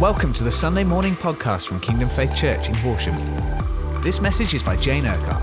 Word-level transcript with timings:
Welcome 0.00 0.32
to 0.34 0.44
the 0.44 0.52
Sunday 0.52 0.84
morning 0.84 1.14
podcast 1.14 1.66
from 1.66 1.80
Kingdom 1.80 2.08
Faith 2.08 2.36
Church 2.36 2.68
in 2.68 2.74
Horsham. 2.76 3.16
This 4.00 4.20
message 4.20 4.54
is 4.54 4.62
by 4.62 4.76
Jane 4.76 5.04
Urquhart. 5.04 5.42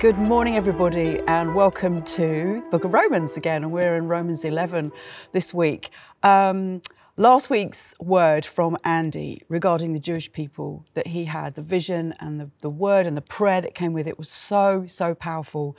Good 0.00 0.18
morning, 0.18 0.56
everybody, 0.56 1.18
and 1.26 1.56
welcome 1.56 2.04
to 2.04 2.62
the 2.62 2.68
Book 2.70 2.84
of 2.84 2.94
Romans 2.94 3.36
again. 3.36 3.64
And 3.64 3.72
we're 3.72 3.96
in 3.96 4.06
Romans 4.06 4.44
11 4.44 4.92
this 5.32 5.52
week. 5.52 5.90
Um, 6.22 6.80
last 7.16 7.48
week's 7.48 7.94
word 8.00 8.44
from 8.44 8.76
Andy 8.82 9.42
regarding 9.48 9.92
the 9.92 10.00
Jewish 10.00 10.32
people 10.32 10.84
that 10.94 11.08
he 11.08 11.26
had, 11.26 11.54
the 11.54 11.62
vision 11.62 12.14
and 12.18 12.40
the, 12.40 12.50
the 12.60 12.70
word 12.70 13.06
and 13.06 13.16
the 13.16 13.22
prayer 13.22 13.60
that 13.60 13.74
came 13.74 13.92
with 13.92 14.06
it 14.06 14.18
was 14.18 14.28
so, 14.28 14.84
so 14.88 15.14
powerful. 15.14 15.76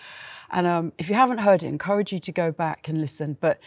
And 0.49 0.66
um, 0.66 0.94
if 0.98 1.09
you 1.09 1.16
haven't 1.16 1.39
heard 1.39 1.63
it, 1.63 1.67
I 1.67 1.70
encourage 1.70 2.13
you 2.13 2.20
to 2.20 2.31
go 2.31 2.52
back 2.52 2.88
and 2.88 3.02
listen. 3.02 3.38
But 3.39 3.59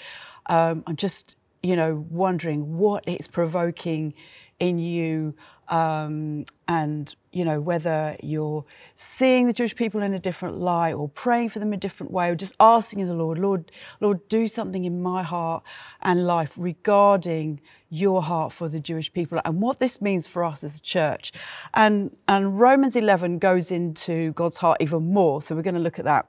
um, 0.46 0.82
I'm 0.86 0.96
just, 0.96 1.36
you 1.62 1.76
know, 1.76 2.06
wondering 2.08 2.78
what 2.78 3.04
it's 3.06 3.28
provoking 3.28 4.14
in 4.58 4.78
you 4.78 5.34
um, 5.68 6.46
and 6.66 7.14
you 7.32 7.44
know 7.44 7.60
whether 7.60 8.16
you're 8.22 8.64
seeing 8.94 9.46
the 9.46 9.52
Jewish 9.52 9.74
people 9.74 10.02
in 10.02 10.14
a 10.14 10.18
different 10.18 10.56
light 10.56 10.94
or 10.94 11.08
praying 11.08 11.50
for 11.50 11.58
them 11.58 11.72
a 11.72 11.76
different 11.76 12.12
way 12.12 12.30
or 12.30 12.34
just 12.34 12.54
asking 12.58 13.06
the 13.06 13.14
Lord, 13.14 13.38
Lord, 13.38 13.70
Lord, 14.00 14.26
do 14.28 14.46
something 14.46 14.84
in 14.84 15.02
my 15.02 15.22
heart 15.22 15.62
and 16.00 16.26
life 16.26 16.52
regarding 16.56 17.60
your 17.90 18.22
heart 18.22 18.52
for 18.52 18.68
the 18.68 18.80
Jewish 18.80 19.12
people 19.12 19.40
and 19.44 19.60
what 19.60 19.78
this 19.78 20.00
means 20.00 20.26
for 20.26 20.44
us 20.44 20.64
as 20.64 20.76
a 20.76 20.82
church. 20.82 21.32
And 21.74 22.16
and 22.26 22.58
Romans 22.58 22.96
11 22.96 23.38
goes 23.38 23.70
into 23.70 24.32
God's 24.32 24.58
heart 24.58 24.78
even 24.80 25.12
more. 25.12 25.42
So 25.42 25.54
we're 25.54 25.62
going 25.62 25.74
to 25.74 25.80
look 25.80 25.98
at 25.98 26.04
that. 26.04 26.28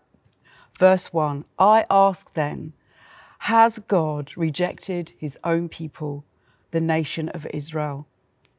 Verse 0.78 1.12
1 1.14 1.46
I 1.58 1.86
ask 1.90 2.34
then, 2.34 2.74
has 3.44 3.80
God 3.80 4.32
rejected 4.36 5.14
his 5.18 5.38
own 5.44 5.70
people, 5.70 6.26
the 6.72 6.82
nation 6.82 7.30
of 7.30 7.48
Israel? 7.54 8.08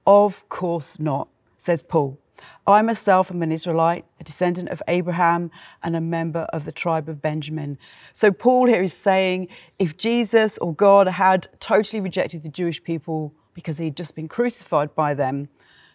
Of 0.07 0.49
course 0.49 0.99
not, 0.99 1.29
says 1.59 1.83
Paul. 1.83 2.19
I 2.67 2.83
myself 2.83 3.31
am 3.31 3.43
an 3.43 3.53
Israelite, 3.53 4.05
a 4.19 4.25
descendant 4.25 4.69
of 4.71 4.83
Abraham, 4.89 5.51
and 5.83 5.97
a 5.97 6.01
member 6.01 6.41
of 6.53 6.65
the 6.65 6.73
tribe 6.73 7.09
of 7.09 7.23
Benjamin. 7.23 7.79
So, 8.13 8.31
Paul 8.33 8.67
here 8.67 8.83
is 8.83 8.95
saying 8.95 9.49
if 9.79 9.97
Jesus 9.97 10.59
or 10.59 10.75
God 10.75 11.07
had 11.09 11.49
totally 11.59 12.01
rejected 12.01 12.43
the 12.43 12.49
Jewish 12.49 12.83
people 12.83 13.35
because 13.55 13.79
he'd 13.79 13.97
just 13.97 14.15
been 14.15 14.29
crucified 14.29 14.95
by 14.95 15.15
them, 15.15 15.49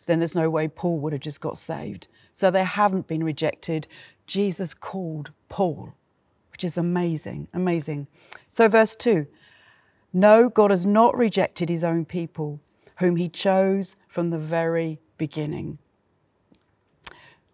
then 0.05 0.19
there's 0.19 0.35
no 0.35 0.49
way 0.49 0.67
Paul 0.67 0.99
would 0.99 1.13
have 1.13 1.21
just 1.21 1.41
got 1.41 1.57
saved. 1.57 2.07
So, 2.31 2.51
they 2.51 2.63
haven't 2.63 3.07
been 3.07 3.23
rejected. 3.23 3.87
Jesus 4.27 4.73
called 4.73 5.31
Paul, 5.49 5.93
which 6.51 6.63
is 6.63 6.77
amazing, 6.77 7.47
amazing. 7.53 8.07
So, 8.47 8.67
verse 8.67 8.95
2 8.95 9.27
No, 10.13 10.49
God 10.49 10.71
has 10.71 10.85
not 10.85 11.17
rejected 11.17 11.69
his 11.69 11.83
own 11.83 12.05
people 12.05 12.59
whom 12.97 13.15
he 13.15 13.29
chose 13.29 13.95
from 14.07 14.29
the 14.29 14.39
very 14.39 14.99
beginning. 15.17 15.77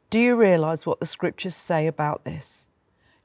Do 0.10 0.20
you 0.20 0.36
realize 0.36 0.86
what 0.86 1.00
the 1.00 1.06
scriptures 1.06 1.56
say 1.56 1.88
about 1.88 2.26
this? 2.26 2.68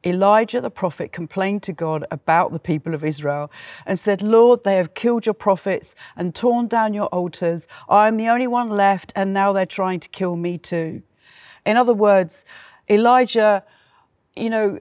Elijah 0.04 0.60
the 0.60 0.70
prophet 0.70 1.10
complained 1.10 1.64
to 1.64 1.72
God 1.72 2.04
about 2.12 2.52
the 2.52 2.60
people 2.60 2.94
of 2.94 3.04
Israel 3.04 3.50
and 3.84 3.98
said, 3.98 4.22
Lord, 4.22 4.62
they 4.62 4.76
have 4.76 4.94
killed 4.94 5.26
your 5.26 5.34
prophets 5.34 5.96
and 6.14 6.32
torn 6.32 6.68
down 6.68 6.94
your 6.94 7.06
altars. 7.06 7.66
I 7.88 8.06
am 8.06 8.16
the 8.16 8.28
only 8.28 8.46
one 8.46 8.70
left, 8.70 9.12
and 9.16 9.32
now 9.32 9.52
they're 9.52 9.66
trying 9.66 9.98
to 10.00 10.08
kill 10.08 10.36
me 10.36 10.58
too. 10.58 11.02
In 11.64 11.76
other 11.76 11.94
words, 11.94 12.44
Elijah, 12.88 13.64
you 14.36 14.48
know, 14.48 14.78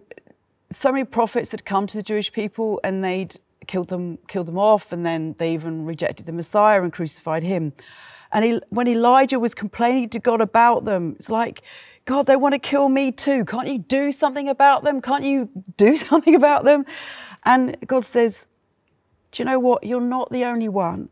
so 0.72 0.92
many 0.92 1.06
prophets 1.06 1.52
had 1.52 1.66
come 1.66 1.88
to 1.88 1.98
the 1.98 2.04
Jewish 2.04 2.32
people 2.32 2.80
and 2.84 3.04
they'd 3.04 3.40
killed 3.68 3.90
them, 3.90 4.18
killed 4.28 4.48
them 4.48 4.58
off, 4.58 4.92
and 4.92 5.06
then 5.06 5.36
they 5.38 5.54
even 5.54 5.86
rejected 5.86 6.26
the 6.26 6.32
Messiah 6.32 6.82
and 6.82 6.92
crucified 6.92 7.44
him. 7.44 7.74
And 8.32 8.46
he, 8.46 8.60
when 8.70 8.88
Elijah 8.88 9.40
was 9.40 9.54
complaining 9.54 10.10
to 10.10 10.20
God 10.20 10.42
about 10.42 10.86
them, 10.86 11.16
it's 11.18 11.30
like, 11.30 11.62
God, 12.06 12.28
they 12.28 12.36
want 12.36 12.54
to 12.54 12.60
kill 12.60 12.90
me 12.90 13.12
too. 13.12 13.46
Can't 13.46 13.68
you 13.68 13.80
do 13.80 14.12
something 14.12 14.48
about 14.48 14.84
them? 14.84 15.02
Can't 15.02 15.24
you 15.24 15.50
do 15.78 15.96
something 16.10 16.36
about 16.36 16.64
them? 16.64 16.86
And 17.44 17.78
God 17.88 18.06
says, 18.06 18.48
Do 19.32 19.42
you 19.42 19.46
know 19.46 19.60
what? 19.60 19.84
You're 19.84 20.02
not 20.02 20.32
the 20.32 20.44
only 20.44 20.70
one. 20.70 21.10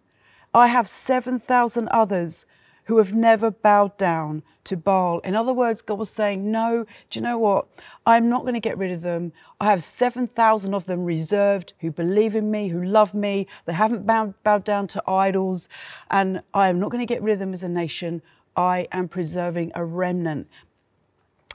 I 0.54 0.68
have 0.68 0.88
7,000 0.88 1.88
others 1.90 2.46
who 2.86 2.98
have 2.98 3.14
never 3.14 3.52
bowed 3.52 3.98
down 3.98 4.44
to 4.66 4.78
Baal. 4.78 5.20
In 5.20 5.36
other 5.36 5.54
words, 5.54 5.82
God 5.82 6.00
was 6.00 6.10
saying, 6.10 6.50
No, 6.52 6.86
do 7.10 7.20
you 7.20 7.24
know 7.24 7.38
what? 7.38 7.68
I'm 8.06 8.30
not 8.30 8.42
going 8.42 8.54
to 8.54 8.60
get 8.60 8.78
rid 8.78 8.92
of 8.92 9.02
them. 9.02 9.34
I 9.60 9.66
have 9.66 9.84
7,000 9.84 10.74
of 10.74 10.86
them 10.86 11.04
reserved 11.04 11.74
who 11.80 11.92
believe 11.92 12.36
in 12.36 12.52
me, 12.52 12.70
who 12.70 12.84
love 12.84 13.14
me. 13.14 13.48
They 13.66 13.74
haven't 13.74 14.06
bowed, 14.06 14.36
bowed 14.44 14.64
down 14.64 14.88
to 14.88 15.10
idols. 15.10 15.70
And 16.10 16.42
I 16.54 16.70
am 16.70 16.80
not 16.80 16.92
going 16.92 17.06
to 17.06 17.14
get 17.14 17.22
rid 17.22 17.34
of 17.34 17.40
them 17.40 17.54
as 17.54 17.64
a 17.64 17.70
nation. 17.70 18.22
I 18.56 18.88
am 18.92 19.08
preserving 19.08 19.72
a 19.76 19.84
remnant. 19.84 20.48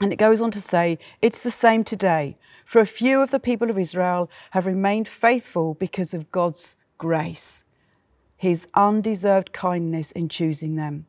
And 0.01 0.13
it 0.13 0.17
goes 0.17 0.41
on 0.41 0.51
to 0.51 0.61
say, 0.61 0.97
It's 1.21 1.41
the 1.41 1.51
same 1.51 1.83
today. 1.83 2.37
For 2.65 2.79
a 2.79 2.85
few 2.85 3.21
of 3.21 3.31
the 3.31 3.39
people 3.39 3.69
of 3.69 3.79
Israel 3.79 4.29
have 4.51 4.65
remained 4.65 5.07
faithful 5.07 5.73
because 5.73 6.13
of 6.13 6.31
God's 6.31 6.75
grace, 6.99 7.63
his 8.37 8.67
undeserved 8.75 9.51
kindness 9.53 10.11
in 10.11 10.29
choosing 10.29 10.75
them. 10.75 11.07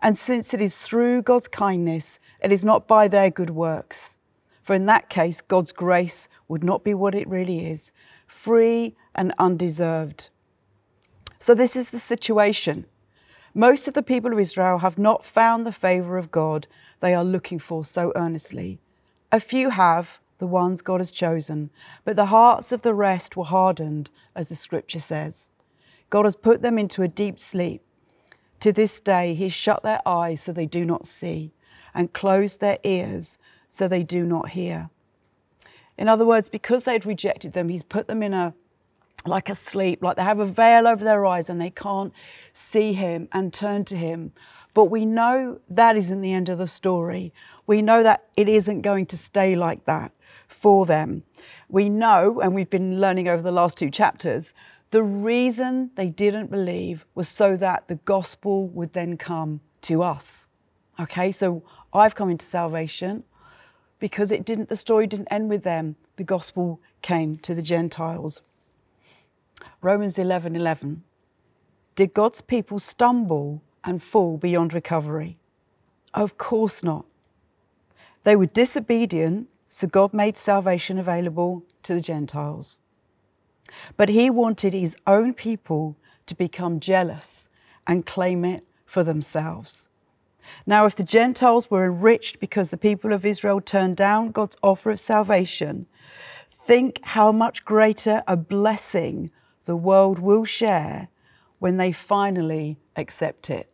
And 0.00 0.16
since 0.16 0.54
it 0.54 0.60
is 0.60 0.76
through 0.82 1.22
God's 1.22 1.48
kindness, 1.48 2.18
it 2.40 2.52
is 2.52 2.64
not 2.64 2.86
by 2.86 3.08
their 3.08 3.30
good 3.30 3.50
works. 3.50 4.16
For 4.62 4.74
in 4.74 4.86
that 4.86 5.08
case, 5.08 5.40
God's 5.40 5.72
grace 5.72 6.28
would 6.46 6.62
not 6.62 6.84
be 6.84 6.94
what 6.94 7.14
it 7.14 7.28
really 7.28 7.70
is 7.70 7.90
free 8.26 8.94
and 9.14 9.32
undeserved. 9.38 10.28
So, 11.38 11.54
this 11.54 11.74
is 11.74 11.90
the 11.90 11.98
situation. 11.98 12.84
Most 13.54 13.88
of 13.88 13.94
the 13.94 14.02
people 14.02 14.32
of 14.32 14.38
Israel 14.38 14.78
have 14.78 14.98
not 14.98 15.24
found 15.24 15.66
the 15.66 15.72
favour 15.72 16.18
of 16.18 16.30
God 16.30 16.66
they 17.00 17.14
are 17.14 17.24
looking 17.24 17.58
for 17.58 17.84
so 17.84 18.12
earnestly. 18.14 18.78
A 19.32 19.40
few 19.40 19.70
have, 19.70 20.20
the 20.38 20.46
ones 20.46 20.82
God 20.82 21.00
has 21.00 21.10
chosen, 21.10 21.70
but 22.04 22.16
the 22.16 22.26
hearts 22.26 22.70
of 22.70 22.82
the 22.82 22.94
rest 22.94 23.36
were 23.36 23.44
hardened, 23.44 24.10
as 24.34 24.50
the 24.50 24.56
scripture 24.56 25.00
says. 25.00 25.48
God 26.10 26.24
has 26.24 26.36
put 26.36 26.62
them 26.62 26.78
into 26.78 27.02
a 27.02 27.08
deep 27.08 27.40
sleep. 27.40 27.82
To 28.60 28.72
this 28.72 29.00
day, 29.00 29.34
He's 29.34 29.52
shut 29.52 29.82
their 29.82 30.00
eyes 30.06 30.42
so 30.42 30.52
they 30.52 30.66
do 30.66 30.84
not 30.84 31.06
see, 31.06 31.52
and 31.94 32.12
closed 32.12 32.60
their 32.60 32.78
ears 32.84 33.38
so 33.68 33.86
they 33.86 34.02
do 34.02 34.24
not 34.24 34.50
hear. 34.50 34.90
In 35.96 36.08
other 36.08 36.24
words, 36.24 36.48
because 36.48 36.84
they'd 36.84 37.06
rejected 37.06 37.52
them, 37.52 37.68
He's 37.68 37.82
put 37.82 38.06
them 38.06 38.22
in 38.22 38.34
a 38.34 38.54
like 39.26 39.48
a 39.48 39.54
sleep, 39.54 40.02
like 40.02 40.16
they 40.16 40.22
have 40.22 40.38
a 40.38 40.46
veil 40.46 40.86
over 40.86 41.04
their 41.04 41.26
eyes 41.26 41.50
and 41.50 41.60
they 41.60 41.70
can't 41.70 42.12
see 42.52 42.92
Him 42.92 43.28
and 43.32 43.52
turn 43.52 43.84
to 43.86 43.96
Him. 43.96 44.32
But 44.74 44.86
we 44.86 45.04
know 45.04 45.60
that 45.68 45.96
isn't 45.96 46.20
the 46.20 46.32
end 46.32 46.48
of 46.48 46.58
the 46.58 46.68
story. 46.68 47.32
We 47.66 47.82
know 47.82 48.02
that 48.02 48.26
it 48.36 48.48
isn't 48.48 48.82
going 48.82 49.06
to 49.06 49.16
stay 49.16 49.56
like 49.56 49.84
that 49.86 50.12
for 50.46 50.86
them. 50.86 51.24
We 51.68 51.88
know, 51.88 52.40
and 52.40 52.54
we've 52.54 52.70
been 52.70 53.00
learning 53.00 53.28
over 53.28 53.42
the 53.42 53.52
last 53.52 53.76
two 53.76 53.90
chapters, 53.90 54.54
the 54.90 55.02
reason 55.02 55.90
they 55.96 56.08
didn't 56.08 56.50
believe 56.50 57.04
was 57.14 57.28
so 57.28 57.56
that 57.56 57.88
the 57.88 57.96
gospel 57.96 58.68
would 58.68 58.94
then 58.94 59.16
come 59.16 59.60
to 59.82 60.02
us. 60.02 60.46
Okay, 60.98 61.30
so 61.30 61.62
I've 61.92 62.14
come 62.14 62.30
into 62.30 62.46
salvation 62.46 63.24
because 63.98 64.30
it 64.30 64.44
didn't 64.44 64.68
the 64.68 64.76
story 64.76 65.06
didn't 65.06 65.28
end 65.30 65.48
with 65.48 65.62
them. 65.62 65.96
The 66.16 66.24
gospel 66.24 66.80
came 67.02 67.36
to 67.38 67.54
the 67.54 67.62
Gentiles. 67.62 68.42
Romans 69.82 70.18
11 70.18 70.56
11. 70.56 71.04
Did 71.94 72.14
God's 72.14 72.40
people 72.40 72.78
stumble 72.78 73.62
and 73.84 74.02
fall 74.02 74.38
beyond 74.38 74.72
recovery? 74.72 75.36
Of 76.14 76.38
course 76.38 76.82
not. 76.82 77.04
They 78.22 78.36
were 78.36 78.46
disobedient, 78.46 79.48
so 79.68 79.86
God 79.86 80.12
made 80.12 80.36
salvation 80.36 80.98
available 80.98 81.64
to 81.82 81.94
the 81.94 82.00
Gentiles. 82.00 82.78
But 83.96 84.08
he 84.08 84.30
wanted 84.30 84.72
his 84.72 84.96
own 85.06 85.34
people 85.34 85.96
to 86.26 86.34
become 86.34 86.80
jealous 86.80 87.48
and 87.86 88.06
claim 88.06 88.44
it 88.44 88.64
for 88.84 89.02
themselves. 89.02 89.88
Now, 90.66 90.86
if 90.86 90.96
the 90.96 91.02
Gentiles 91.02 91.70
were 91.70 91.86
enriched 91.86 92.40
because 92.40 92.70
the 92.70 92.76
people 92.76 93.12
of 93.12 93.24
Israel 93.24 93.60
turned 93.60 93.96
down 93.96 94.30
God's 94.30 94.56
offer 94.62 94.90
of 94.90 95.00
salvation, 95.00 95.86
think 96.50 97.00
how 97.02 97.32
much 97.32 97.64
greater 97.64 98.22
a 98.26 98.36
blessing 98.36 99.30
the 99.64 99.76
world 99.76 100.18
will 100.18 100.44
share 100.44 101.08
when 101.58 101.76
they 101.76 101.92
finally 101.92 102.78
accept 102.96 103.50
it. 103.50 103.68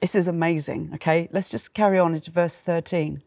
This 0.00 0.14
is 0.14 0.26
amazing, 0.26 0.90
okay? 0.94 1.28
Let's 1.32 1.50
just 1.50 1.74
carry 1.74 1.98
on 1.98 2.14
into 2.14 2.30
verse 2.30 2.60
13. 2.60 3.22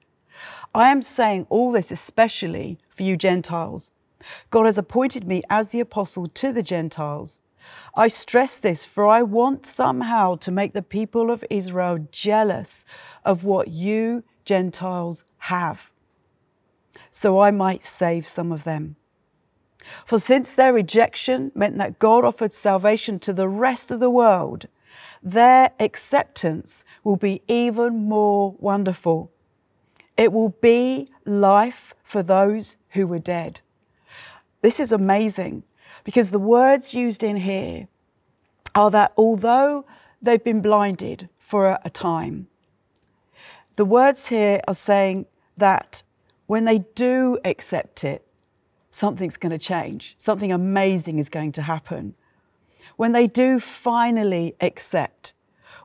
I 0.73 0.89
am 0.89 1.01
saying 1.01 1.45
all 1.49 1.71
this 1.71 1.91
especially 1.91 2.79
for 2.89 3.03
you 3.03 3.17
Gentiles 3.17 3.91
God 4.49 4.65
has 4.65 4.77
appointed 4.77 5.27
me 5.27 5.43
as 5.49 5.69
the 5.69 5.79
apostle 5.79 6.27
to 6.27 6.51
the 6.51 6.63
Gentiles. 6.63 7.39
I 7.95 8.09
stress 8.09 8.57
this, 8.57 8.85
for 8.85 9.07
I 9.07 9.21
want 9.23 9.65
somehow 9.65 10.35
to 10.35 10.51
make 10.51 10.73
the 10.73 10.81
people 10.81 11.31
of 11.31 11.45
Israel 11.49 12.07
jealous 12.11 12.85
of 13.23 13.43
what 13.43 13.69
you 13.69 14.23
Gentiles 14.45 15.23
have. 15.37 15.91
so 17.13 17.39
I 17.39 17.51
might 17.51 17.83
save 17.83 18.27
some 18.27 18.51
of 18.51 18.63
them. 18.63 18.95
For 20.05 20.19
since 20.19 20.55
their 20.55 20.73
rejection 20.73 21.51
meant 21.53 21.77
that 21.77 21.99
God 21.99 22.25
offered 22.25 22.53
salvation 22.53 23.19
to 23.19 23.33
the 23.33 23.47
rest 23.47 23.91
of 23.91 23.99
the 23.99 24.09
world, 24.09 24.65
their 25.21 25.71
acceptance 25.79 26.83
will 27.03 27.17
be 27.17 27.41
even 27.47 28.07
more 28.07 28.55
wonderful. 28.59 29.31
It 30.17 30.31
will 30.31 30.55
be 30.61 31.09
life 31.25 31.93
for 32.03 32.23
those 32.23 32.77
who 32.89 33.07
were 33.07 33.19
dead. 33.19 33.61
This 34.63 34.79
is 34.79 34.93
amazing 34.93 35.63
because 36.05 36.31
the 36.31 36.39
words 36.39 36.93
used 36.93 37.21
in 37.21 37.35
here 37.35 37.89
are 38.73 38.89
that 38.91 39.11
although 39.17 39.85
they've 40.21 40.43
been 40.43 40.61
blinded 40.61 41.27
for 41.37 41.77
a 41.83 41.89
time, 41.89 42.47
the 43.75 43.83
words 43.83 44.29
here 44.29 44.61
are 44.65 44.73
saying 44.73 45.25
that 45.57 46.01
when 46.47 46.63
they 46.63 46.85
do 46.95 47.37
accept 47.43 48.05
it, 48.05 48.25
something's 48.89 49.35
going 49.35 49.51
to 49.51 49.57
change. 49.57 50.15
Something 50.17 50.53
amazing 50.53 51.19
is 51.19 51.27
going 51.27 51.51
to 51.53 51.63
happen. 51.63 52.15
When 52.95 53.11
they 53.11 53.27
do 53.27 53.59
finally 53.59 54.55
accept, 54.61 55.33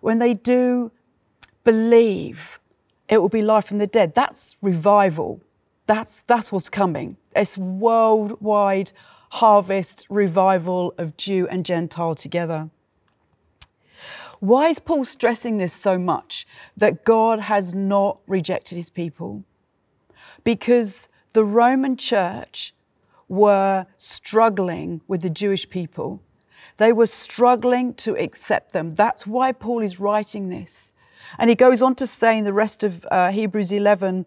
when 0.03 0.21
they 0.21 0.35
do 0.35 0.93
believe, 1.65 2.61
it 3.09 3.19
will 3.19 3.29
be 3.29 3.43
life 3.43 3.65
from 3.65 3.79
the 3.79 3.89
dead. 3.89 4.15
That's 4.15 4.55
revival. 4.63 5.41
That's, 5.87 6.23
that's 6.29 6.53
what's 6.53 6.71
coming. 6.71 7.17
It's 7.39 7.57
worldwide 7.57 8.91
harvest, 9.31 10.05
revival 10.11 10.93
of 10.99 11.17
Jew 11.17 11.47
and 11.49 11.65
Gentile 11.65 12.17
together. 12.17 12.71
Why 14.41 14.67
is 14.67 14.81
Paul 14.81 15.05
stressing 15.05 15.59
this 15.59 15.73
so 15.73 15.99
much 15.99 16.49
that 16.77 17.05
God 17.05 17.41
has 17.41 17.73
not 17.73 18.19
rejected 18.27 18.75
his 18.75 18.91
people? 18.91 19.45
Because 20.43 21.09
the 21.33 21.45
Roman 21.45 21.97
church 21.97 22.75
were 23.29 23.87
struggling 23.99 25.03
with 25.07 25.23
the 25.23 25.31
Jewish 25.31 25.69
people. 25.69 26.21
They 26.79 26.93
were 26.93 27.07
struggling 27.07 27.95
to 27.95 28.17
accept 28.17 28.73
them. 28.73 28.97
That's 28.97 29.29
why 29.29 29.53
Paul 29.53 29.81
is 29.81 30.01
writing 30.01 30.49
this. 30.49 30.93
And 31.39 31.51
he 31.51 31.57
goes 31.57 31.83
on 31.83 31.95
to 31.97 32.07
say 32.07 32.37
in 32.37 32.45
the 32.45 32.53
rest 32.53 32.83
of 32.83 33.07
uh, 33.13 33.31
Hebrews 33.31 33.71
11, 33.71 34.27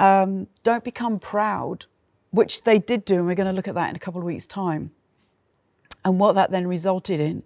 um, 0.00 0.48
don't 0.64 0.82
become 0.82 1.20
proud, 1.20 1.86
which 2.30 2.62
they 2.62 2.78
did 2.78 3.04
do. 3.04 3.16
And 3.16 3.26
we're 3.26 3.34
going 3.34 3.46
to 3.46 3.52
look 3.52 3.68
at 3.68 3.74
that 3.74 3.90
in 3.90 3.96
a 3.96 4.00
couple 4.00 4.20
of 4.20 4.24
weeks' 4.24 4.46
time. 4.46 4.92
And 6.04 6.18
what 6.18 6.34
that 6.34 6.50
then 6.50 6.66
resulted 6.66 7.20
in. 7.20 7.42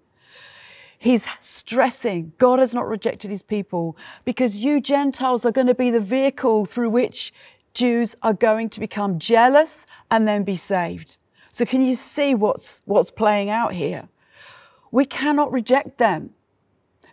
He's 0.97 1.27
stressing 1.39 2.33
God 2.37 2.59
has 2.59 2.73
not 2.73 2.87
rejected 2.87 3.29
his 3.29 3.43
people 3.43 3.97
because 4.23 4.57
you 4.57 4.79
Gentiles 4.79 5.45
are 5.45 5.51
going 5.51 5.67
to 5.67 5.75
be 5.75 5.91
the 5.91 5.99
vehicle 5.99 6.65
through 6.65 6.89
which 6.89 7.33
Jews 7.73 8.15
are 8.23 8.33
going 8.33 8.69
to 8.69 8.79
become 8.79 9.19
jealous 9.19 9.85
and 10.09 10.27
then 10.27 10.43
be 10.43 10.55
saved. 10.55 11.17
So 11.51 11.65
can 11.65 11.81
you 11.81 11.95
see 11.95 12.33
what's, 12.33 12.81
what's 12.85 13.11
playing 13.11 13.49
out 13.49 13.73
here? 13.73 14.07
We 14.91 15.05
cannot 15.05 15.51
reject 15.51 15.97
them 15.97 16.31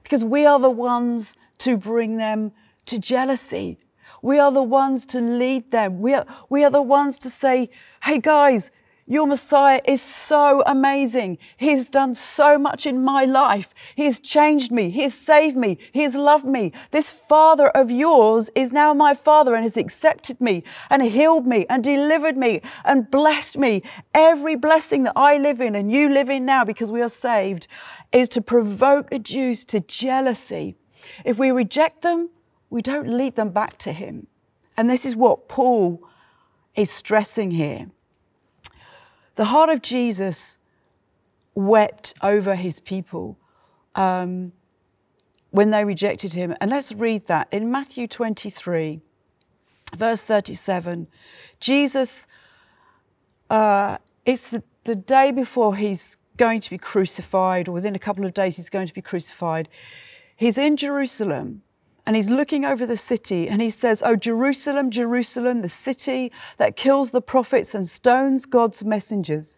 because 0.03 0.25
we 0.25 0.47
are 0.47 0.61
the 0.61 0.71
ones 0.71 1.37
to 1.59 1.77
bring 1.77 2.17
them 2.17 2.53
to 2.87 2.99
jealousy. 2.99 3.79
We 4.23 4.39
are 4.39 4.53
the 4.53 4.63
ones 4.63 5.05
to 5.07 5.21
lead 5.21 5.73
them. 5.73 6.01
We 6.01 6.15
are, 6.15 6.25
we 6.49 6.65
are 6.65 6.71
the 6.71 6.81
ones 6.81 7.19
to 7.19 7.29
say, 7.29 7.71
hey 8.05 8.19
guys, 8.19 8.71
your 9.05 9.27
Messiah 9.27 9.81
is 9.85 10.01
so 10.01 10.63
amazing. 10.65 11.39
He's 11.57 11.89
done 11.89 12.15
so 12.15 12.57
much 12.57 12.87
in 12.87 13.03
my 13.03 13.25
life. 13.25 13.75
He's 13.97 14.21
changed 14.21 14.71
me. 14.71 14.91
He's 14.91 15.13
saved 15.13 15.57
me. 15.57 15.77
He's 15.93 16.15
loved 16.17 16.45
me. 16.45 16.73
This 16.93 17.11
Father 17.11 17.69
of 17.71 17.91
yours 17.91 18.49
is 18.55 18.73
now 18.73 18.95
my 18.95 19.13
Father 19.13 19.55
and 19.55 19.65
has 19.65 19.77
accepted 19.77 20.41
me 20.41 20.63
and 20.89 21.03
healed 21.03 21.49
me 21.49 21.67
and 21.69 21.83
delivered 21.83 22.37
me 22.37 22.63
and 22.85 23.11
blessed 23.11 23.59
me. 23.59 23.83
Every 24.15 24.55
blessing 24.55 25.03
that 25.03 25.15
I 25.17 25.37
live 25.37 25.61
in 25.61 25.75
and 25.75 25.91
you 25.91 26.09
live 26.09 26.31
in 26.31 26.47
now 26.47 26.65
because 26.65 26.93
we 26.93 27.03
are 27.03 27.09
saved 27.09 27.67
is 28.13 28.29
to 28.31 28.41
provoke 28.41 29.11
the 29.11 29.19
Jews 29.19 29.65
to 29.67 29.81
jealousy. 29.81 30.77
If 31.25 31.39
we 31.39 31.51
reject 31.51 32.03
them, 32.03 32.31
we 32.73 32.81
don't 32.81 33.07
lead 33.07 33.37
them 33.37 33.51
back 33.51 33.77
to 33.77 33.93
Him. 33.93 34.29
And 34.79 34.89
this 34.89 35.05
is 35.05 35.15
what 35.15 35.47
Paul 35.47 36.03
is 36.75 36.91
stressing 36.91 37.51
here. 37.51 37.91
The 39.35 39.45
heart 39.47 39.69
of 39.69 39.83
Jesus 39.83 40.57
wept 41.55 42.15
over 42.23 42.55
his 42.55 42.81
people 42.81 43.39
um, 43.95 44.53
when 45.51 45.69
they 45.69 45.85
rejected 45.85 46.33
him. 46.33 46.55
And 46.63 46.71
let's 46.71 46.93
read 46.93 47.27
that 47.27 47.47
in 47.53 47.71
Matthew 47.71 48.07
23, 48.07 49.03
verse 49.95 50.25
37. 50.25 51.09
Jesus, 51.61 52.27
uh, 53.51 53.99
it's 54.25 54.49
the, 54.49 54.63
the 54.85 54.97
day 54.97 55.31
before 55.31 55.77
he's 55.77 56.17
going 56.39 56.63
to 56.63 56.71
be 56.71 56.79
crucified, 56.79 57.69
or 57.69 57.73
within 57.73 57.95
a 57.95 57.99
couple 57.99 58.25
of 58.25 58.33
days, 58.33 58.57
he's 58.57 58.71
going 58.71 58.87
to 58.87 58.95
be 58.95 59.03
crucified. 59.03 59.69
He's 60.35 60.57
in 60.57 60.79
Jerusalem 60.79 61.63
and 62.05 62.17
he's 62.17 62.31
looking 62.31 62.65
over 62.65 62.85
the 62.85 62.97
city 62.97 63.49
and 63.49 63.63
he 63.63 63.71
says, 63.71 64.03
Oh, 64.05 64.17
Jerusalem, 64.17 64.91
Jerusalem, 64.91 65.61
the 65.61 65.69
city 65.69 66.33
that 66.59 66.77
kills 66.77 67.13
the 67.13 67.23
prophets 67.23 67.75
and 67.75 67.89
stones 67.89 68.45
God's 68.45 68.85
messengers. 68.85 69.57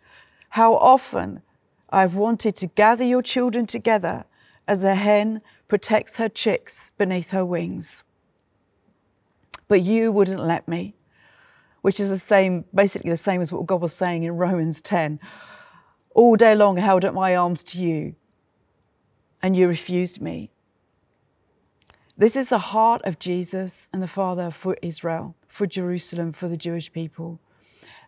How 0.50 0.74
often 0.74 1.42
I've 1.90 2.14
wanted 2.14 2.56
to 2.56 2.66
gather 2.66 3.04
your 3.04 3.22
children 3.22 3.66
together 3.66 4.24
as 4.68 4.82
a 4.84 4.94
hen 4.94 5.40
protects 5.68 6.16
her 6.16 6.28
chicks 6.28 6.90
beneath 6.98 7.30
her 7.30 7.44
wings. 7.44 8.04
But 9.68 9.82
you 9.82 10.12
wouldn't 10.12 10.44
let 10.44 10.68
me, 10.68 10.94
which 11.80 11.98
is 11.98 12.10
the 12.10 12.18
same, 12.18 12.64
basically 12.74 13.10
the 13.10 13.16
same 13.16 13.40
as 13.40 13.50
what 13.50 13.66
God 13.66 13.80
was 13.80 13.94
saying 13.94 14.22
in 14.22 14.36
Romans 14.36 14.80
10. 14.82 15.18
All 16.14 16.36
day 16.36 16.54
long 16.54 16.78
I 16.78 16.82
held 16.82 17.04
up 17.04 17.14
my 17.14 17.34
arms 17.34 17.62
to 17.64 17.80
you, 17.80 18.14
and 19.42 19.56
you 19.56 19.66
refused 19.66 20.20
me. 20.20 20.50
This 22.16 22.36
is 22.36 22.48
the 22.48 22.58
heart 22.58 23.02
of 23.04 23.18
Jesus 23.18 23.88
and 23.92 24.00
the 24.00 24.06
Father 24.06 24.52
for 24.52 24.76
Israel, 24.80 25.34
for 25.48 25.66
Jerusalem, 25.66 26.32
for 26.32 26.46
the 26.46 26.56
Jewish 26.56 26.92
people, 26.92 27.40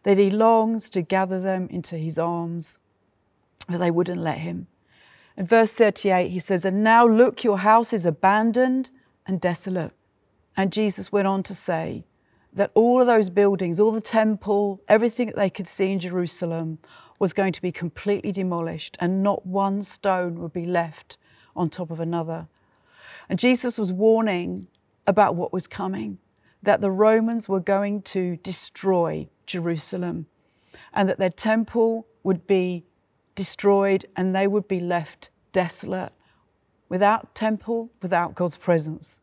that 0.04 0.16
he 0.16 0.30
longs 0.30 0.88
to 0.90 1.02
gather 1.02 1.40
them 1.40 1.66
into 1.72 1.96
his 1.96 2.16
arms, 2.16 2.78
but 3.68 3.78
they 3.78 3.90
wouldn't 3.90 4.20
let 4.20 4.38
him. 4.38 4.68
In 5.36 5.44
verse 5.44 5.74
38, 5.74 6.28
he 6.28 6.38
says, 6.38 6.64
And 6.64 6.84
now 6.84 7.04
look, 7.04 7.42
your 7.42 7.58
house 7.58 7.92
is 7.92 8.06
abandoned 8.06 8.90
and 9.26 9.40
desolate. 9.40 9.92
And 10.56 10.72
Jesus 10.72 11.10
went 11.10 11.26
on 11.26 11.42
to 11.42 11.54
say 11.54 12.04
that 12.52 12.70
all 12.74 13.00
of 13.00 13.08
those 13.08 13.28
buildings, 13.28 13.80
all 13.80 13.90
the 13.90 14.00
temple, 14.00 14.80
everything 14.86 15.26
that 15.26 15.36
they 15.36 15.50
could 15.50 15.66
see 15.66 15.90
in 15.90 15.98
Jerusalem 15.98 16.78
was 17.18 17.32
going 17.32 17.52
to 17.52 17.60
be 17.60 17.72
completely 17.72 18.30
demolished, 18.30 18.96
and 19.00 19.24
not 19.24 19.44
one 19.44 19.82
stone 19.82 20.38
would 20.38 20.52
be 20.52 20.64
left 20.64 21.16
on 21.56 21.68
top 21.70 21.90
of 21.90 21.98
another. 21.98 22.46
And 23.28 23.38
Jesus 23.38 23.78
was 23.78 23.92
warning 23.92 24.68
about 25.06 25.34
what 25.34 25.52
was 25.52 25.66
coming, 25.66 26.18
that 26.62 26.80
the 26.80 26.90
Romans 26.90 27.48
were 27.48 27.60
going 27.60 28.02
to 28.02 28.36
destroy 28.36 29.28
Jerusalem 29.46 30.26
and 30.92 31.08
that 31.08 31.18
their 31.18 31.30
temple 31.30 32.06
would 32.22 32.46
be 32.46 32.84
destroyed 33.34 34.06
and 34.16 34.34
they 34.34 34.46
would 34.46 34.66
be 34.66 34.80
left 34.80 35.30
desolate 35.52 36.12
without 36.88 37.34
temple, 37.34 37.90
without 38.00 38.34
God's 38.34 38.56
presence. 38.56 39.20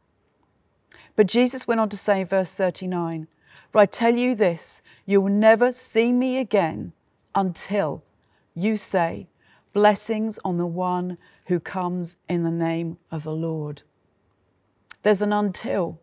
But 1.15 1.27
Jesus 1.27 1.67
went 1.67 1.79
on 1.79 1.89
to 1.89 1.98
say 1.98 2.24
verse 2.24 2.55
39 2.55 3.27
For 3.72 3.81
I 3.81 3.86
tell 3.86 4.15
you 4.15 4.36
this, 4.36 4.81
you 5.05 5.22
will 5.22 5.31
never 5.31 5.72
see 5.72 6.12
me 6.12 6.38
again 6.38 6.93
until 7.36 8.03
you 8.55 8.77
say, 8.77 9.27
Blessings 9.74 10.39
on 10.45 10.57
the 10.57 10.67
one 10.67 11.17
who 11.48 11.60
comes 11.60 12.15
in 12.29 12.43
the 12.43 12.51
name 12.51 12.98
of 13.10 13.24
the 13.24 13.33
Lord. 13.33 13.81
There's 15.03 15.22
an 15.22 15.31
until. 15.31 16.00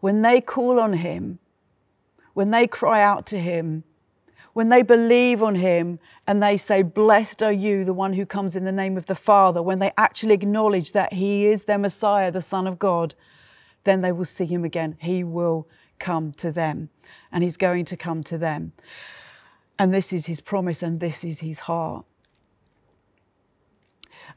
When 0.00 0.22
they 0.22 0.40
call 0.40 0.80
on 0.80 0.94
Him, 0.94 1.38
when 2.34 2.50
they 2.50 2.66
cry 2.66 3.02
out 3.02 3.26
to 3.26 3.40
Him, 3.40 3.84
when 4.52 4.70
they 4.70 4.82
believe 4.82 5.42
on 5.42 5.56
Him 5.56 5.98
and 6.26 6.42
they 6.42 6.56
say, 6.56 6.82
Blessed 6.82 7.42
are 7.42 7.52
you, 7.52 7.84
the 7.84 7.92
one 7.92 8.14
who 8.14 8.24
comes 8.24 8.56
in 8.56 8.64
the 8.64 8.72
name 8.72 8.96
of 8.96 9.06
the 9.06 9.14
Father, 9.14 9.62
when 9.62 9.80
they 9.80 9.92
actually 9.98 10.34
acknowledge 10.34 10.92
that 10.92 11.12
He 11.14 11.46
is 11.46 11.64
their 11.64 11.78
Messiah, 11.78 12.30
the 12.30 12.40
Son 12.40 12.66
of 12.66 12.78
God, 12.78 13.14
then 13.84 14.00
they 14.00 14.12
will 14.12 14.24
see 14.24 14.46
Him 14.46 14.64
again. 14.64 14.96
He 15.00 15.22
will 15.22 15.68
come 15.98 16.32
to 16.32 16.50
them 16.52 16.88
and 17.32 17.44
He's 17.44 17.56
going 17.56 17.84
to 17.86 17.96
come 17.96 18.22
to 18.24 18.38
them. 18.38 18.72
And 19.78 19.92
this 19.92 20.12
is 20.12 20.26
His 20.26 20.40
promise 20.40 20.82
and 20.82 21.00
this 21.00 21.22
is 21.24 21.40
His 21.40 21.60
heart. 21.60 22.06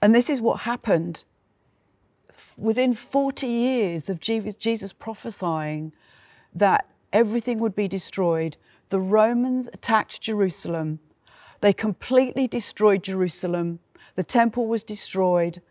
And 0.01 0.15
this 0.15 0.29
is 0.29 0.41
what 0.41 0.62
happened 0.62 1.24
within 2.60 2.94
40 2.94 3.48
years 3.48 4.10
of 4.10 4.20
Jesus 4.20 4.94
prophesying 4.94 5.94
that 6.54 6.88
everything 7.13 7.60
would 7.60 7.75
be 7.75 7.88
destroyed, 7.88 8.58
the 8.89 9.00
Romans 9.00 9.70
attacked 9.72 10.22
Jerusalem. 10.22 11.00
They 11.62 11.74
completely 11.74 12.48
destroyed 12.48 13.04
Jerusalem. 13.04 13.80
The 14.16 14.24
temple 14.24 14.68
was 14.68 14.84
destroyed. 14.84 15.62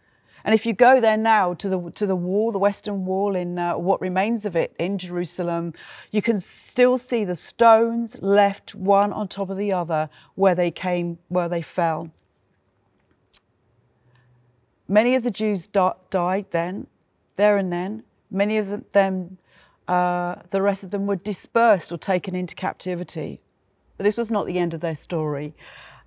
And 0.44 0.54
if 0.54 0.64
you 0.64 0.72
go 0.72 1.00
there 1.00 1.16
now 1.16 1.52
to 1.54 1.68
the 1.68 1.90
to 1.90 2.06
the 2.06 2.16
wall, 2.16 2.52
the 2.52 2.58
Western 2.58 3.04
Wall, 3.04 3.34
in 3.34 3.58
uh, 3.58 3.76
what 3.76 4.00
remains 4.00 4.46
of 4.46 4.54
it 4.54 4.74
in 4.78 4.96
Jerusalem, 4.96 5.74
you 6.10 6.22
can 6.22 6.38
still 6.40 6.96
see 6.96 7.24
the 7.24 7.36
stones 7.36 8.18
left 8.22 8.74
one 8.74 9.12
on 9.12 9.28
top 9.28 9.50
of 9.50 9.56
the 9.56 9.72
other 9.72 10.08
where 10.36 10.54
they 10.54 10.70
came, 10.70 11.18
where 11.28 11.48
they 11.48 11.60
fell. 11.60 12.12
Many 14.88 15.14
of 15.14 15.22
the 15.22 15.30
Jews 15.30 15.66
di- 15.66 15.92
died 16.10 16.46
then, 16.50 16.86
there 17.36 17.58
and 17.58 17.70
then. 17.70 18.04
Many 18.30 18.56
of 18.56 18.90
them, 18.92 19.38
uh, 19.86 20.36
the 20.50 20.62
rest 20.62 20.82
of 20.82 20.90
them, 20.90 21.06
were 21.06 21.16
dispersed 21.16 21.92
or 21.92 21.98
taken 21.98 22.34
into 22.34 22.54
captivity. 22.54 23.42
But 23.98 24.04
this 24.04 24.16
was 24.16 24.30
not 24.30 24.46
the 24.46 24.58
end 24.58 24.72
of 24.72 24.80
their 24.80 24.94
story. 24.94 25.54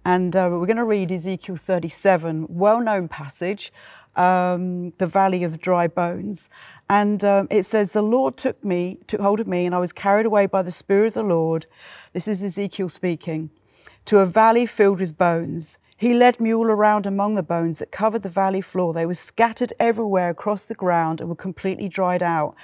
And 0.04 0.36
uh, 0.36 0.50
we're 0.52 0.66
going 0.66 0.78
to 0.78 0.84
read 0.84 1.12
Ezekiel 1.12 1.56
37, 1.56 2.48
well 2.50 2.82
known 2.82 3.08
passage, 3.08 3.72
um, 4.16 4.92
the 4.98 5.06
valley 5.06 5.44
of 5.44 5.60
dry 5.60 5.88
bones. 5.88 6.50
And 6.90 7.24
um, 7.24 7.48
it 7.52 7.64
says, 7.64 7.94
The 7.94 8.02
Lord 8.02 8.36
took 8.36 8.64
me, 8.64 8.98
took 9.06 9.22
hold 9.22 9.40
of 9.40 9.48
me, 9.48 9.68
and 9.68 9.76
I 9.76 9.80
was 9.80 9.92
carried 9.92 10.26
away 10.26 10.48
by 10.48 10.64
the 10.64 10.72
Spirit 10.72 11.08
of 11.10 11.14
the 11.14 11.24
Lord. 11.24 11.68
This 12.14 12.28
is 12.28 12.44
Ezekiel 12.44 12.90
speaking, 12.90 13.52
to 14.06 14.20
a 14.20 14.26
valley 14.26 14.66
filled 14.66 15.00
with 15.00 15.20
bones. 15.20 15.78
He 16.01 16.15
led 16.15 16.39
me 16.39 16.51
all 16.51 16.65
around 16.65 17.05
among 17.05 17.36
the 17.36 17.43
bones 17.43 17.77
that 17.77 17.91
covered 17.91 18.24
the 18.24 18.27
valley 18.29 18.62
floor. 18.62 18.91
They 18.91 19.05
were 19.05 19.13
scattered 19.13 19.72
everywhere 19.79 20.31
across 20.31 20.65
the 20.65 20.74
ground 20.74 21.20
and 21.20 21.29
were 21.29 21.36
completely 21.36 21.88
dried 21.88 22.24
out. 22.24 22.55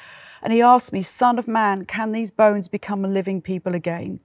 And 0.41 0.51
he 0.51 0.59
asked 0.59 0.91
me, 0.91 1.03
Son 1.03 1.37
of 1.37 1.47
man, 1.47 1.85
can 1.85 2.13
these 2.13 2.31
bones 2.31 2.67
become 2.67 3.05
a 3.05 3.07
living 3.07 3.43
people 3.43 3.75
again? 3.75 4.21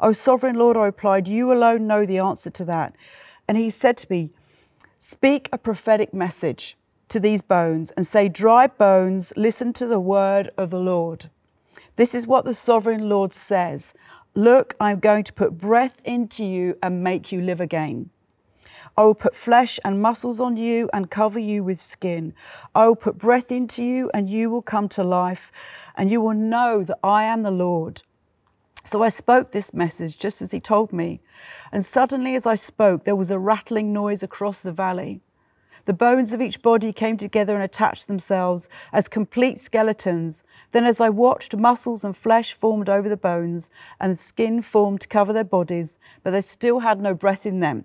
O 0.00 0.12
sovereign 0.12 0.56
Lord, 0.56 0.76
I 0.76 0.84
replied, 0.84 1.28
You 1.28 1.50
alone 1.50 1.86
know 1.86 2.04
the 2.04 2.18
answer 2.18 2.50
to 2.50 2.64
that. 2.66 2.94
And 3.48 3.56
he 3.56 3.70
said 3.70 3.96
to 3.96 4.06
me, 4.10 4.28
Speak 4.98 5.48
a 5.50 5.56
prophetic 5.56 6.12
message 6.12 6.76
to 7.08 7.18
these 7.18 7.40
bones 7.40 7.90
and 7.92 8.06
say, 8.06 8.28
Dry 8.28 8.66
bones, 8.66 9.32
listen 9.34 9.72
to 9.72 9.86
the 9.86 9.98
word 9.98 10.50
of 10.58 10.68
the 10.68 10.78
Lord. 10.78 11.30
This 11.96 12.14
is 12.14 12.26
what 12.26 12.44
the 12.44 12.52
sovereign 12.52 13.08
Lord 13.08 13.32
says 13.32 13.94
Look, 14.34 14.74
I'm 14.78 14.98
going 14.98 15.24
to 15.24 15.32
put 15.32 15.56
breath 15.56 16.02
into 16.04 16.44
you 16.44 16.76
and 16.82 17.02
make 17.02 17.32
you 17.32 17.40
live 17.40 17.58
again. 17.58 18.10
I 18.96 19.04
will 19.04 19.14
put 19.14 19.34
flesh 19.34 19.80
and 19.84 20.02
muscles 20.02 20.40
on 20.40 20.56
you 20.56 20.90
and 20.92 21.10
cover 21.10 21.38
you 21.38 21.64
with 21.64 21.78
skin. 21.78 22.34
I 22.74 22.86
will 22.86 22.96
put 22.96 23.16
breath 23.16 23.50
into 23.50 23.82
you 23.82 24.10
and 24.12 24.28
you 24.28 24.50
will 24.50 24.62
come 24.62 24.88
to 24.90 25.02
life, 25.02 25.50
and 25.96 26.10
you 26.10 26.20
will 26.20 26.34
know 26.34 26.84
that 26.84 26.98
I 27.02 27.24
am 27.24 27.42
the 27.42 27.50
Lord. 27.50 28.02
So 28.84 29.02
I 29.02 29.08
spoke 29.08 29.52
this 29.52 29.72
message 29.72 30.18
just 30.18 30.42
as 30.42 30.52
he 30.52 30.60
told 30.60 30.92
me. 30.92 31.20
And 31.70 31.86
suddenly, 31.86 32.34
as 32.34 32.46
I 32.46 32.56
spoke, 32.56 33.04
there 33.04 33.16
was 33.16 33.30
a 33.30 33.38
rattling 33.38 33.92
noise 33.92 34.22
across 34.22 34.60
the 34.60 34.72
valley. 34.72 35.20
The 35.84 35.94
bones 35.94 36.32
of 36.32 36.40
each 36.40 36.62
body 36.62 36.92
came 36.92 37.16
together 37.16 37.54
and 37.54 37.64
attached 37.64 38.06
themselves 38.06 38.68
as 38.92 39.08
complete 39.08 39.58
skeletons. 39.58 40.44
Then, 40.72 40.84
as 40.84 41.00
I 41.00 41.08
watched, 41.08 41.56
muscles 41.56 42.04
and 42.04 42.16
flesh 42.16 42.52
formed 42.52 42.88
over 42.88 43.08
the 43.08 43.16
bones, 43.16 43.70
and 43.98 44.18
skin 44.18 44.62
formed 44.62 45.00
to 45.00 45.08
cover 45.08 45.32
their 45.32 45.44
bodies, 45.44 45.98
but 46.22 46.32
they 46.32 46.40
still 46.40 46.80
had 46.80 47.00
no 47.00 47.14
breath 47.14 47.46
in 47.46 47.60
them. 47.60 47.84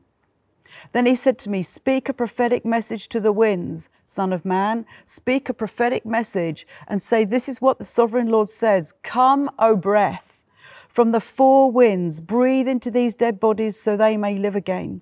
Then 0.92 1.06
he 1.06 1.16
said 1.16 1.38
to 1.40 1.50
me, 1.50 1.62
Speak 1.62 2.10
a 2.10 2.14
prophetic 2.14 2.66
message 2.66 3.08
to 3.10 3.20
the 3.20 3.32
winds, 3.32 3.90
Son 4.04 4.34
of 4.34 4.46
Man. 4.46 4.86
Speak 5.06 5.50
a 5.50 5.54
prophetic 5.54 6.06
message 6.06 6.66
and 6.88 7.02
say, 7.02 7.26
This 7.26 7.50
is 7.50 7.62
what 7.62 7.80
the 7.80 7.86
sovereign 7.86 8.28
Lord 8.28 8.50
says 8.50 8.94
Come, 9.04 9.50
O 9.60 9.76
breath 9.76 10.44
from 10.88 11.12
the 11.12 11.20
four 11.20 11.72
winds, 11.72 12.20
breathe 12.20 12.68
into 12.68 12.90
these 12.90 13.14
dead 13.14 13.40
bodies 13.40 13.80
so 13.80 13.96
they 13.96 14.18
may 14.18 14.38
live 14.38 14.56
again. 14.56 15.02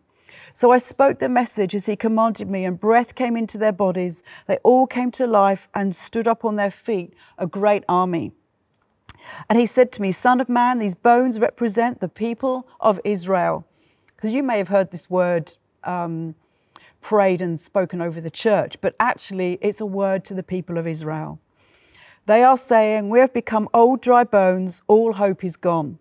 So 0.53 0.72
I 0.72 0.77
spoke 0.77 1.19
the 1.19 1.29
message 1.29 1.75
as 1.75 1.86
he 1.86 1.95
commanded 1.95 2.50
me, 2.50 2.65
and 2.65 2.79
breath 2.79 3.15
came 3.15 3.36
into 3.36 3.57
their 3.57 3.72
bodies. 3.72 4.24
They 4.48 4.57
all 4.63 4.88
came 4.88 5.12
to 5.12 5.27
life 5.27 5.67
and 5.74 5.95
stood 5.95 6.27
up 6.27 6.45
on 6.45 6.55
their 6.55 6.72
feet, 6.72 7.13
a 7.38 7.48
great 7.48 7.84
army. 7.89 8.31
And 9.50 9.60
he 9.60 9.65
said 9.65 9.91
to 9.93 10.01
me, 10.01 10.12
Son 10.12 10.39
of 10.39 10.50
man, 10.50 10.79
these 10.79 10.95
bones 10.95 11.39
represent 11.39 12.00
the 12.00 12.10
people 12.10 12.67
of 12.79 13.00
Israel. 13.03 13.65
Because 14.25 14.34
you 14.34 14.41
may 14.41 14.58
have 14.58 14.70
heard 14.70 14.89
this 14.89 15.08
word 15.08 15.51
um, 15.84 16.34
prayed 17.00 17.44
and 17.44 17.60
spoken 17.60 18.01
over 18.01 18.20
the 18.20 18.32
church, 18.32 18.82
but 18.82 18.96
actually 19.00 19.60
it's 19.62 19.79
a 19.79 19.86
word 19.86 20.25
to 20.25 20.34
the 20.34 20.41
people 20.41 20.79
of 20.79 20.88
Israel. 20.88 21.39
They 22.25 22.41
are 22.41 22.58
saying, 22.58 23.10
We 23.10 23.20
have 23.20 23.32
become 23.34 23.70
old, 23.72 24.01
dry 24.01 24.24
bones, 24.24 24.82
all 24.88 25.13
hope 25.13 25.44
is 25.44 25.58
gone. 25.58 26.00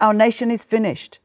Our 0.00 0.14
nation 0.14 0.50
is 0.50 0.64
finished. 0.64 1.18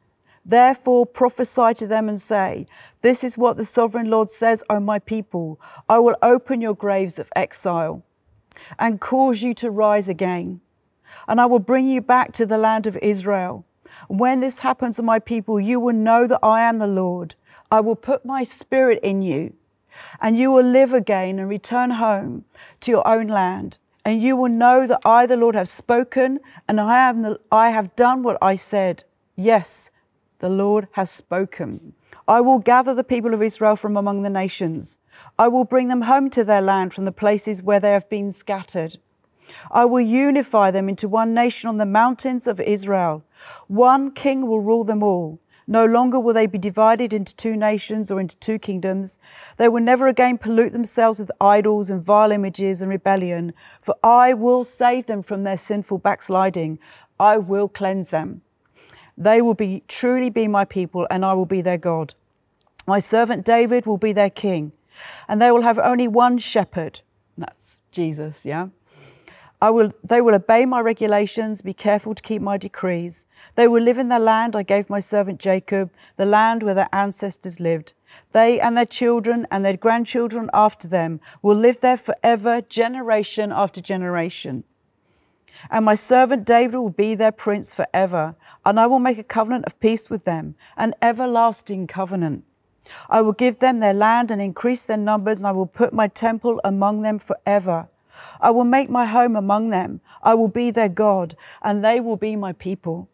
Therefore 0.44 1.06
prophesy 1.06 1.74
to 1.76 1.88
them 1.88 2.10
and 2.10 2.20
say, 2.20 2.68
This 3.02 3.24
is 3.24 3.38
what 3.38 3.56
the 3.56 3.64
sovereign 3.64 4.10
Lord 4.10 4.30
says, 4.30 4.62
O 4.70 4.82
my 4.82 5.00
people 5.00 5.58
I 5.88 6.00
will 6.00 6.18
open 6.22 6.60
your 6.60 6.76
graves 6.76 7.18
of 7.18 7.32
exile 7.34 8.04
and 8.78 9.00
cause 9.00 9.42
you 9.42 9.54
to 9.54 9.72
rise 9.72 10.10
again. 10.10 10.60
And 11.30 11.40
I 11.40 11.46
will 11.46 11.60
bring 11.60 11.88
you 11.88 12.02
back 12.02 12.34
to 12.34 12.46
the 12.46 12.58
land 12.58 12.88
of 12.88 12.98
Israel. 12.98 13.66
When 14.08 14.40
this 14.40 14.60
happens 14.60 14.98
to 14.98 15.04
my 15.04 15.20
people, 15.20 15.60
you 15.60 15.80
will 15.80 15.96
know 15.96 16.28
that 16.28 16.40
I 16.44 16.62
am 16.62 16.80
the 16.80 16.88
Lord. 16.88 17.36
I 17.72 17.80
will 17.80 17.96
put 17.96 18.26
my 18.26 18.44
spirit 18.44 19.00
in 19.02 19.22
you, 19.22 19.54
and 20.22 20.38
you 20.38 20.52
will 20.52 20.66
live 20.66 20.94
again 20.94 21.40
and 21.40 21.50
return 21.50 21.92
home 21.92 22.46
to 22.82 22.92
your 22.92 23.08
own 23.08 23.28
land 23.28 23.78
and 24.06 24.22
you 24.22 24.36
will 24.36 24.50
know 24.50 24.86
that 24.86 25.00
I, 25.06 25.26
the 25.26 25.38
Lord, 25.38 25.56
have 25.56 25.68
spoken, 25.68 26.40
and 26.68 26.80
I, 26.80 27.10
am 27.10 27.22
the, 27.22 27.40
I 27.52 27.70
have 27.70 27.96
done 27.96 28.22
what 28.22 28.38
I 28.42 28.56
said. 28.56 29.04
Yes, 29.36 29.92
the 30.40 30.50
Lord 30.50 30.88
has 30.94 31.10
spoken. 31.10 31.94
I 32.28 32.42
will 32.42 32.60
gather 32.60 32.94
the 32.94 33.04
people 33.04 33.34
of 33.34 33.42
Israel 33.42 33.76
from 33.76 33.96
among 33.96 34.22
the 34.22 34.30
nations. 34.30 34.98
I 35.40 35.48
will 35.48 35.66
bring 35.66 35.88
them 35.88 36.02
home 36.02 36.30
to 36.32 36.44
their 36.44 36.62
land 36.62 36.94
from 36.94 37.06
the 37.06 37.12
places 37.12 37.64
where 37.64 37.80
they 37.80 37.92
have 37.92 38.10
been 38.10 38.32
scattered. 38.32 38.98
I 39.72 39.86
will 39.86 40.02
unify 40.02 40.72
them 40.72 40.90
into 40.90 41.08
one 41.08 41.34
nation 41.34 41.70
on 41.70 41.78
the 41.78 41.86
mountains 41.86 42.48
of 42.48 42.60
Israel. 42.60 43.24
One 43.68 44.12
king 44.12 44.48
will 44.48 44.62
rule 44.62 44.84
them 44.84 45.04
all. 45.04 45.40
No 45.66 45.86
longer 45.86 46.20
will 46.20 46.34
they 46.34 46.48
be 46.48 46.58
divided 46.58 47.14
into 47.14 47.36
two 47.36 47.56
nations 47.56 48.12
or 48.12 48.20
into 48.20 48.36
two 48.38 48.60
kingdoms. 48.60 49.20
They 49.58 49.70
will 49.70 49.82
never 49.82 50.08
again 50.08 50.38
pollute 50.38 50.74
themselves 50.74 51.20
with 51.20 51.32
idols 51.40 51.90
and 51.90 52.04
vile 52.04 52.32
images 52.32 52.82
and 52.82 52.90
rebellion, 52.90 53.54
for 53.82 53.96
I 54.04 54.34
will 54.34 54.64
save 54.64 55.06
them 55.06 55.22
from 55.22 55.44
their 55.44 55.58
sinful 55.58 56.00
backsliding. 56.00 56.80
I 57.20 57.38
will 57.38 57.70
cleanse 57.70 58.10
them. 58.10 58.42
They 59.18 59.42
will 59.42 59.54
be 59.54 59.84
truly 59.88 60.30
be 60.30 60.48
my 60.48 60.66
people, 60.66 61.08
and 61.10 61.24
I 61.24 61.34
will 61.34 61.46
be 61.46 61.62
their 61.62 61.78
God. 61.78 62.16
My 62.86 63.00
servant 63.00 63.46
David 63.46 63.86
will 63.86 63.98
be 63.98 64.12
their 64.12 64.30
king, 64.30 64.74
and 65.30 65.42
they 65.42 65.52
will 65.52 65.62
have 65.62 65.80
only 65.80 66.08
one 66.08 66.40
shepherd. 66.40 67.02
That's 67.38 67.80
Jesus, 67.92 68.46
yeah? 68.46 68.68
I 69.64 69.70
will, 69.70 69.94
they 70.04 70.20
will 70.20 70.36
obey 70.36 70.66
my 70.66 70.82
regulations, 70.82 71.62
be 71.62 71.74
careful 71.74 72.14
to 72.14 72.22
keep 72.22 72.42
my 72.42 72.58
decrees. 72.58 73.26
They 73.56 73.66
will 73.66 73.82
live 73.82 73.98
in 73.98 74.10
the 74.10 74.20
land 74.20 74.58
I 74.58 74.64
gave 74.64 74.90
my 74.90 75.00
servant 75.00 75.40
Jacob, 75.40 75.90
the 76.18 76.26
land 76.26 76.64
where 76.64 76.74
their 76.74 76.90
ancestors 76.92 77.62
lived. 77.62 77.94
They 78.34 78.60
and 78.60 78.76
their 78.76 78.86
children 78.86 79.48
and 79.50 79.64
their 79.64 79.78
grandchildren 79.78 80.50
after 80.54 80.86
them 80.90 81.22
will 81.42 81.56
live 81.56 81.80
there 81.80 81.96
forever, 81.96 82.60
generation 82.60 83.54
after 83.54 83.80
generation. 83.80 84.66
And 85.72 85.86
my 85.86 85.96
servant 85.96 86.44
David 86.44 86.76
will 86.76 86.90
be 86.90 87.16
their 87.16 87.32
prince 87.32 87.74
forever, 87.74 88.36
and 88.66 88.78
I 88.78 88.86
will 88.88 89.00
make 89.00 89.18
a 89.18 89.24
covenant 89.24 89.64
of 89.64 89.80
peace 89.80 90.10
with 90.10 90.26
them, 90.26 90.56
an 90.76 90.94
everlasting 91.02 91.88
covenant. 91.88 92.44
I 93.10 93.22
will 93.22 93.32
give 93.32 93.60
them 93.60 93.80
their 93.80 93.94
land 93.94 94.30
and 94.30 94.42
increase 94.42 94.84
their 94.84 94.98
numbers, 94.98 95.40
and 95.40 95.48
I 95.48 95.54
will 95.54 95.68
put 95.68 95.94
my 95.94 96.10
temple 96.10 96.60
among 96.66 97.02
them 97.02 97.18
forever. 97.18 97.88
I 98.40 98.52
will 98.52 98.64
make 98.64 98.90
my 98.90 99.06
home 99.06 99.36
among 99.36 99.70
them. 99.70 100.02
I 100.22 100.34
will 100.34 100.48
be 100.48 100.72
their 100.72 100.90
God, 100.90 101.36
and 101.62 101.84
they 101.84 102.00
will 102.00 102.18
be 102.18 102.36
my 102.36 102.54
people. 102.54 103.10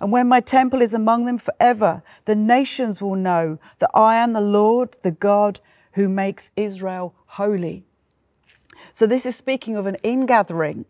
And 0.00 0.12
when 0.12 0.28
my 0.28 0.40
temple 0.40 0.82
is 0.82 0.92
among 0.92 1.24
them 1.24 1.38
forever, 1.38 2.02
the 2.24 2.36
nations 2.36 3.00
will 3.00 3.16
know 3.16 3.58
that 3.78 3.90
I 3.94 4.16
am 4.16 4.32
the 4.32 4.40
Lord, 4.40 4.96
the 5.02 5.10
God 5.10 5.60
who 5.92 6.08
makes 6.08 6.50
Israel 6.56 7.14
holy. 7.26 7.84
So, 8.92 9.06
this 9.06 9.26
is 9.26 9.34
speaking 9.34 9.76
of 9.76 9.86
an 9.86 9.96
ingathering, 10.04 10.84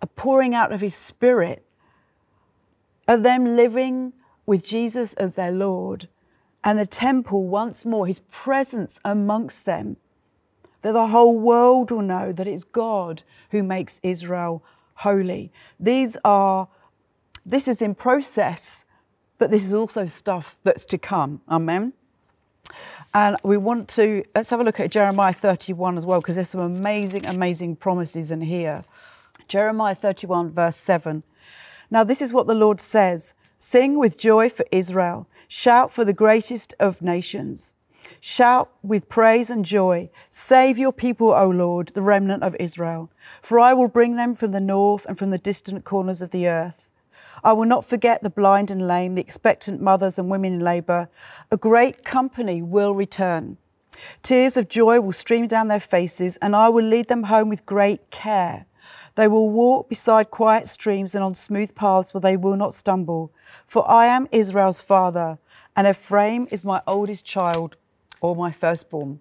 a 0.00 0.06
pouring 0.06 0.54
out 0.54 0.72
of 0.72 0.80
his 0.80 0.94
spirit, 0.94 1.64
of 3.08 3.22
them 3.22 3.56
living 3.56 4.12
with 4.46 4.66
Jesus 4.66 5.14
as 5.14 5.34
their 5.34 5.50
Lord, 5.50 6.08
and 6.62 6.78
the 6.78 6.86
temple 6.86 7.48
once 7.48 7.84
more, 7.84 8.06
his 8.06 8.20
presence 8.20 9.00
amongst 9.04 9.64
them 9.64 9.96
that 10.82 10.92
the 10.92 11.08
whole 11.08 11.38
world 11.38 11.90
will 11.90 12.02
know 12.02 12.32
that 12.32 12.46
it's 12.46 12.64
God 12.64 13.22
who 13.50 13.62
makes 13.62 14.00
Israel 14.02 14.62
holy. 14.96 15.52
These 15.78 16.16
are, 16.24 16.68
this 17.44 17.68
is 17.68 17.82
in 17.82 17.94
process, 17.94 18.84
but 19.38 19.50
this 19.50 19.64
is 19.64 19.74
also 19.74 20.06
stuff 20.06 20.56
that's 20.64 20.84
to 20.86 20.98
come. 20.98 21.40
Amen. 21.48 21.92
And 23.12 23.36
we 23.42 23.56
want 23.56 23.88
to, 23.90 24.24
let's 24.34 24.50
have 24.50 24.60
a 24.60 24.64
look 24.64 24.78
at 24.78 24.90
Jeremiah 24.90 25.32
31 25.32 25.96
as 25.96 26.06
well, 26.06 26.20
because 26.20 26.36
there's 26.36 26.50
some 26.50 26.60
amazing, 26.60 27.26
amazing 27.26 27.76
promises 27.76 28.30
in 28.30 28.42
here. 28.42 28.84
Jeremiah 29.48 29.94
31, 29.94 30.50
verse 30.50 30.76
7. 30.76 31.24
Now, 31.90 32.04
this 32.04 32.22
is 32.22 32.32
what 32.32 32.46
the 32.46 32.54
Lord 32.54 32.80
says 32.80 33.34
Sing 33.58 33.98
with 33.98 34.18
joy 34.18 34.48
for 34.48 34.64
Israel, 34.70 35.28
shout 35.48 35.92
for 35.92 36.04
the 36.04 36.12
greatest 36.12 36.72
of 36.78 37.02
nations. 37.02 37.74
Shout 38.20 38.70
with 38.82 39.08
praise 39.08 39.50
and 39.50 39.64
joy. 39.64 40.10
Save 40.28 40.78
your 40.78 40.92
people, 40.92 41.32
O 41.32 41.48
Lord, 41.48 41.88
the 41.88 42.02
remnant 42.02 42.42
of 42.42 42.56
Israel. 42.60 43.10
For 43.40 43.58
I 43.58 43.72
will 43.72 43.88
bring 43.88 44.16
them 44.16 44.34
from 44.34 44.52
the 44.52 44.60
north 44.60 45.06
and 45.06 45.18
from 45.18 45.30
the 45.30 45.38
distant 45.38 45.84
corners 45.84 46.20
of 46.20 46.30
the 46.30 46.48
earth. 46.48 46.90
I 47.42 47.52
will 47.54 47.64
not 47.64 47.84
forget 47.84 48.22
the 48.22 48.30
blind 48.30 48.70
and 48.70 48.86
lame, 48.86 49.14
the 49.14 49.22
expectant 49.22 49.80
mothers 49.80 50.18
and 50.18 50.28
women 50.28 50.54
in 50.54 50.60
labour. 50.60 51.08
A 51.50 51.56
great 51.56 52.04
company 52.04 52.60
will 52.60 52.94
return. 52.94 53.56
Tears 54.22 54.56
of 54.56 54.68
joy 54.68 55.00
will 55.00 55.12
stream 55.12 55.46
down 55.46 55.68
their 55.68 55.80
faces, 55.80 56.36
and 56.38 56.54
I 56.54 56.68
will 56.68 56.84
lead 56.84 57.08
them 57.08 57.24
home 57.24 57.48
with 57.48 57.66
great 57.66 58.10
care. 58.10 58.66
They 59.14 59.28
will 59.28 59.50
walk 59.50 59.88
beside 59.88 60.30
quiet 60.30 60.68
streams 60.68 61.14
and 61.14 61.24
on 61.24 61.34
smooth 61.34 61.74
paths 61.74 62.14
where 62.14 62.20
they 62.20 62.36
will 62.36 62.56
not 62.56 62.74
stumble. 62.74 63.32
For 63.66 63.88
I 63.90 64.06
am 64.06 64.28
Israel's 64.30 64.80
father, 64.80 65.38
and 65.76 65.86
Ephraim 65.86 66.46
is 66.50 66.64
my 66.64 66.82
oldest 66.86 67.24
child 67.24 67.76
or 68.20 68.36
my 68.36 68.50
firstborn. 68.50 69.20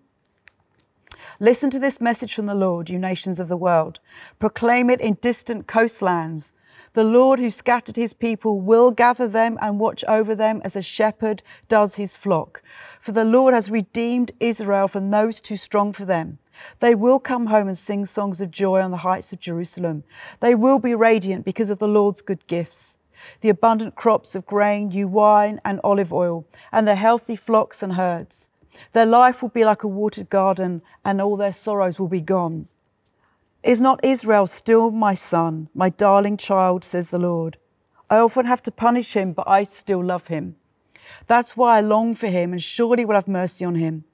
Listen 1.39 1.69
to 1.69 1.79
this 1.79 2.01
message 2.01 2.33
from 2.33 2.45
the 2.45 2.55
Lord, 2.55 2.89
you 2.89 2.99
nations 2.99 3.39
of 3.39 3.47
the 3.47 3.57
world. 3.57 3.99
Proclaim 4.39 4.89
it 4.89 5.01
in 5.01 5.17
distant 5.21 5.67
coastlands. 5.67 6.53
The 6.93 7.03
Lord 7.03 7.39
who 7.39 7.49
scattered 7.49 7.95
his 7.95 8.13
people 8.13 8.59
will 8.59 8.91
gather 8.91 9.27
them 9.27 9.57
and 9.61 9.79
watch 9.79 10.03
over 10.07 10.33
them 10.33 10.61
as 10.63 10.75
a 10.75 10.81
shepherd 10.81 11.43
does 11.67 11.95
his 11.95 12.15
flock. 12.15 12.63
For 12.99 13.11
the 13.11 13.25
Lord 13.25 13.53
has 13.53 13.69
redeemed 13.69 14.31
Israel 14.39 14.87
from 14.87 15.11
those 15.11 15.39
too 15.39 15.55
strong 15.55 15.93
for 15.93 16.05
them. 16.05 16.39
They 16.79 16.95
will 16.95 17.19
come 17.19 17.47
home 17.47 17.67
and 17.67 17.77
sing 17.77 18.05
songs 18.05 18.41
of 18.41 18.51
joy 18.51 18.81
on 18.81 18.91
the 18.91 18.97
heights 18.97 19.31
of 19.31 19.39
Jerusalem. 19.39 20.03
They 20.39 20.55
will 20.55 20.79
be 20.79 20.95
radiant 20.95 21.45
because 21.45 21.69
of 21.69 21.79
the 21.79 21.87
Lord's 21.87 22.21
good 22.21 22.45
gifts. 22.47 22.97
The 23.41 23.49
abundant 23.49 23.95
crops 23.95 24.35
of 24.35 24.45
grain, 24.45 24.89
new 24.89 25.07
wine, 25.07 25.59
and 25.63 25.79
olive 25.83 26.11
oil, 26.11 26.45
and 26.71 26.87
the 26.87 26.95
healthy 26.95 27.35
flocks 27.35 27.83
and 27.83 27.93
herds. 27.93 28.49
Their 28.93 29.05
life 29.05 29.41
will 29.41 29.49
be 29.49 29.65
like 29.65 29.83
a 29.83 29.87
watered 29.87 30.29
garden, 30.29 30.81
and 31.03 31.21
all 31.21 31.37
their 31.37 31.53
sorrows 31.53 31.99
will 31.99 32.07
be 32.07 32.21
gone. 32.21 32.67
Is 33.61 33.81
not 33.81 34.03
Israel 34.03 34.47
still 34.47 34.89
my 34.91 35.13
son, 35.13 35.69
my 35.73 35.89
darling 35.89 36.37
child, 36.37 36.83
says 36.83 37.09
the 37.09 37.19
Lord? 37.19 37.57
I 38.09 38.17
often 38.17 38.45
have 38.45 38.63
to 38.63 38.71
punish 38.71 39.13
him, 39.13 39.33
but 39.33 39.47
I 39.47 39.63
still 39.63 40.03
love 40.03 40.27
him. 40.27 40.55
That's 41.27 41.57
why 41.57 41.77
I 41.77 41.81
long 41.81 42.15
for 42.15 42.27
him 42.27 42.51
and 42.53 42.61
surely 42.61 43.05
will 43.05 43.15
have 43.15 43.27
mercy 43.27 43.65
on 43.65 43.75
him. 43.75 44.05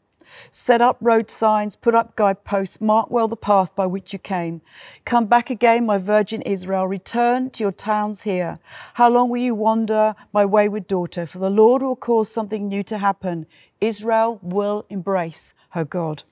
Set 0.52 0.82
up 0.82 0.98
road 1.02 1.30
signs, 1.30 1.76
put 1.76 1.96
up 1.96 2.16
guideposts, 2.16 2.82
mark 2.82 3.10
well 3.12 3.28
the 3.28 3.36
path 3.36 3.76
by 3.76 3.86
which 3.86 4.14
you 4.14 4.20
came. 4.20 4.62
Come 5.06 5.26
back 5.26 5.50
again, 5.50 5.86
my 5.86 5.98
virgin 5.98 6.42
Israel, 6.44 6.88
return 6.88 7.50
to 7.52 7.64
your 7.64 7.72
towns 7.72 8.24
here. 8.24 8.60
How 8.96 9.10
long 9.10 9.30
will 9.30 9.42
you 9.42 9.56
wander, 9.56 10.16
my 10.34 10.46
wayward 10.46 10.88
daughter? 10.88 11.26
For 11.26 11.40
the 11.40 11.50
Lord 11.50 11.82
will 11.82 11.96
cause 11.96 12.32
something 12.32 12.68
new 12.68 12.84
to 12.84 12.98
happen. 12.98 13.46
Israel 13.82 14.40
will 14.42 14.86
embrace 14.90 15.54
her 15.72 15.86
God. 15.86 16.24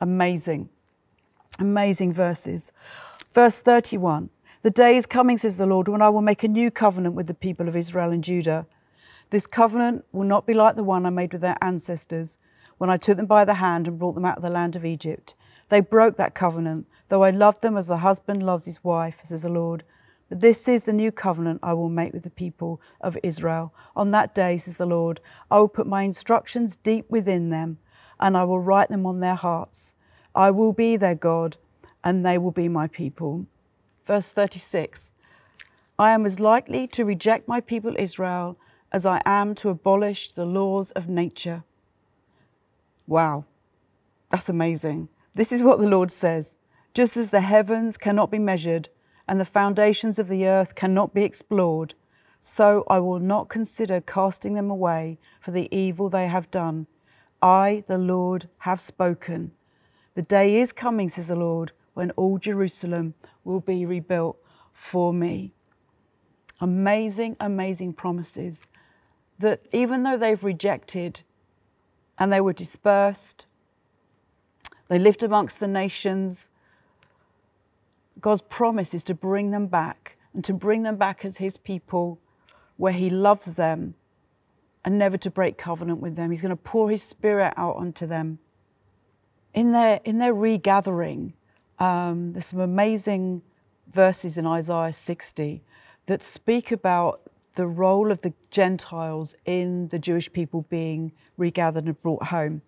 Amazing, 0.00 0.68
amazing 1.58 2.12
verses. 2.12 2.72
Verse 3.32 3.60
31 3.60 4.30
The 4.62 4.70
day 4.70 4.96
is 4.96 5.06
coming, 5.06 5.38
says 5.38 5.56
the 5.56 5.66
Lord, 5.66 5.88
when 5.88 6.02
I 6.02 6.08
will 6.08 6.22
make 6.22 6.42
a 6.42 6.48
new 6.48 6.70
covenant 6.70 7.14
with 7.14 7.26
the 7.26 7.34
people 7.34 7.68
of 7.68 7.76
Israel 7.76 8.10
and 8.10 8.22
Judah. 8.22 8.66
This 9.30 9.46
covenant 9.46 10.04
will 10.12 10.24
not 10.24 10.46
be 10.46 10.54
like 10.54 10.76
the 10.76 10.84
one 10.84 11.04
I 11.04 11.10
made 11.10 11.32
with 11.32 11.42
their 11.42 11.58
ancestors 11.60 12.38
when 12.78 12.90
I 12.90 12.96
took 12.96 13.16
them 13.16 13.26
by 13.26 13.44
the 13.44 13.54
hand 13.54 13.88
and 13.88 13.98
brought 13.98 14.14
them 14.14 14.24
out 14.24 14.38
of 14.38 14.42
the 14.42 14.50
land 14.50 14.76
of 14.76 14.84
Egypt. 14.84 15.34
They 15.68 15.80
broke 15.80 16.16
that 16.16 16.34
covenant, 16.34 16.86
though 17.08 17.24
I 17.24 17.30
loved 17.30 17.62
them 17.62 17.76
as 17.76 17.90
a 17.90 17.98
husband 17.98 18.44
loves 18.44 18.66
his 18.66 18.84
wife, 18.84 19.20
says 19.22 19.42
the 19.42 19.48
Lord. 19.48 19.82
But 20.28 20.40
this 20.40 20.68
is 20.68 20.84
the 20.84 20.92
new 20.92 21.12
covenant 21.12 21.60
I 21.62 21.72
will 21.72 21.88
make 21.88 22.12
with 22.12 22.24
the 22.24 22.30
people 22.30 22.80
of 23.00 23.18
Israel. 23.22 23.72
On 23.94 24.10
that 24.10 24.34
day, 24.34 24.58
says 24.58 24.78
the 24.78 24.86
Lord, 24.86 25.20
I 25.50 25.58
will 25.58 25.68
put 25.68 25.86
my 25.86 26.02
instructions 26.02 26.76
deep 26.76 27.08
within 27.08 27.50
them, 27.50 27.78
and 28.18 28.36
I 28.36 28.44
will 28.44 28.60
write 28.60 28.88
them 28.88 29.06
on 29.06 29.20
their 29.20 29.34
hearts. 29.34 29.94
I 30.34 30.50
will 30.50 30.72
be 30.72 30.96
their 30.96 31.14
God, 31.14 31.56
and 32.02 32.24
they 32.24 32.38
will 32.38 32.50
be 32.52 32.68
my 32.68 32.88
people. 32.88 33.46
Verse 34.04 34.30
36 34.30 35.12
I 35.98 36.10
am 36.10 36.26
as 36.26 36.38
likely 36.38 36.86
to 36.88 37.04
reject 37.04 37.48
my 37.48 37.60
people 37.60 37.94
Israel 37.98 38.58
as 38.92 39.06
I 39.06 39.22
am 39.24 39.54
to 39.56 39.70
abolish 39.70 40.30
the 40.30 40.44
laws 40.44 40.90
of 40.92 41.08
nature. 41.08 41.64
Wow, 43.06 43.44
that's 44.30 44.48
amazing. 44.48 45.08
This 45.34 45.52
is 45.52 45.62
what 45.62 45.78
the 45.78 45.86
Lord 45.86 46.10
says. 46.10 46.56
Just 46.94 47.16
as 47.16 47.30
the 47.30 47.42
heavens 47.42 47.96
cannot 47.98 48.30
be 48.30 48.38
measured 48.38 48.88
and 49.28 49.38
the 49.38 49.44
foundations 49.44 50.18
of 50.18 50.28
the 50.28 50.46
earth 50.48 50.74
cannot 50.74 51.14
be 51.14 51.22
explored, 51.22 51.94
so 52.40 52.84
I 52.88 53.00
will 53.00 53.18
not 53.18 53.48
consider 53.48 54.00
casting 54.00 54.54
them 54.54 54.70
away 54.70 55.18
for 55.40 55.50
the 55.50 55.68
evil 55.76 56.08
they 56.08 56.28
have 56.28 56.50
done. 56.50 56.86
I, 57.42 57.84
the 57.86 57.98
Lord, 57.98 58.48
have 58.58 58.80
spoken. 58.80 59.52
The 60.14 60.22
day 60.22 60.56
is 60.56 60.72
coming, 60.72 61.08
says 61.08 61.28
the 61.28 61.36
Lord, 61.36 61.72
when 61.94 62.10
all 62.12 62.38
Jerusalem 62.38 63.14
will 63.44 63.60
be 63.60 63.84
rebuilt 63.84 64.38
for 64.72 65.12
me. 65.12 65.52
Amazing, 66.60 67.36
amazing 67.38 67.92
promises 67.92 68.68
that 69.38 69.60
even 69.72 70.02
though 70.02 70.16
they've 70.16 70.42
rejected 70.42 71.22
and 72.18 72.32
they 72.32 72.40
were 72.40 72.52
dispersed. 72.52 73.46
They 74.88 74.98
lived 74.98 75.22
amongst 75.22 75.60
the 75.60 75.68
nations. 75.68 76.48
God's 78.20 78.42
promise 78.42 78.94
is 78.94 79.04
to 79.04 79.14
bring 79.14 79.50
them 79.50 79.66
back 79.66 80.16
and 80.32 80.44
to 80.44 80.52
bring 80.52 80.82
them 80.82 80.96
back 80.96 81.24
as 81.24 81.38
His 81.38 81.56
people 81.56 82.18
where 82.76 82.92
He 82.92 83.10
loves 83.10 83.56
them 83.56 83.94
and 84.84 84.98
never 84.98 85.16
to 85.18 85.30
break 85.30 85.58
covenant 85.58 86.00
with 86.00 86.16
them. 86.16 86.30
He's 86.30 86.42
going 86.42 86.50
to 86.50 86.56
pour 86.56 86.90
His 86.90 87.02
Spirit 87.02 87.52
out 87.56 87.76
onto 87.76 88.06
them. 88.06 88.38
In 89.52 89.72
their, 89.72 90.00
in 90.04 90.18
their 90.18 90.34
regathering, 90.34 91.32
um, 91.78 92.32
there's 92.32 92.46
some 92.46 92.60
amazing 92.60 93.42
verses 93.90 94.38
in 94.38 94.46
Isaiah 94.46 94.92
60 94.92 95.62
that 96.06 96.22
speak 96.22 96.70
about 96.70 97.20
the 97.56 97.66
role 97.66 98.10
of 98.10 98.22
the 98.22 98.32
Gentiles 98.50 99.34
in 99.44 99.88
the 99.88 99.98
Jewish 99.98 100.32
people 100.32 100.62
being 100.68 101.12
regathered 101.36 101.86
and 101.86 102.00
brought 102.00 102.24
home. 102.24 102.62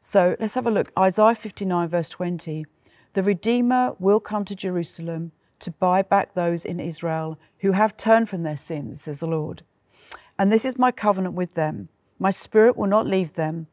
So 0.00 0.36
let's 0.40 0.54
have 0.54 0.66
a 0.66 0.70
look. 0.70 0.90
Isaiah 0.98 1.34
59, 1.34 1.88
verse 1.88 2.08
20. 2.08 2.64
The 3.12 3.22
Redeemer 3.22 3.94
will 3.98 4.20
come 4.20 4.44
to 4.46 4.54
Jerusalem 4.54 5.32
to 5.58 5.70
buy 5.72 6.02
back 6.02 6.34
those 6.34 6.64
in 6.64 6.78
Israel 6.78 7.38
who 7.58 7.72
have 7.72 7.96
turned 7.96 8.28
from 8.28 8.44
their 8.44 8.56
sins, 8.56 9.02
says 9.02 9.20
the 9.20 9.26
Lord. 9.26 9.62
And 10.38 10.52
this 10.52 10.64
is 10.64 10.78
my 10.78 10.92
covenant 10.92 11.34
with 11.34 11.54
them. 11.54 11.88
My 12.18 12.30
spirit 12.30 12.76
will 12.76 12.86
not 12.86 13.06
leave 13.06 13.34
them, 13.34 13.66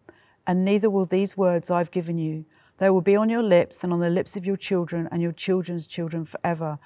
and 0.48 0.66
neither 0.66 0.90
will 0.90 1.06
these 1.06 1.38
words 1.38 1.70
I've 1.70 1.92
given 1.92 2.18
you. 2.18 2.46
They 2.78 2.90
will 2.90 3.02
be 3.02 3.16
on 3.16 3.30
your 3.30 3.44
lips 3.44 3.84
and 3.84 3.94
on 3.94 4.00
the 4.00 4.10
lips 4.10 4.36
of 4.36 4.46
your 4.46 4.58
children 4.58 5.08
and 5.12 5.22
your 5.22 5.32
children's 5.32 5.86
children 5.88 6.26
forever. 6.26 6.80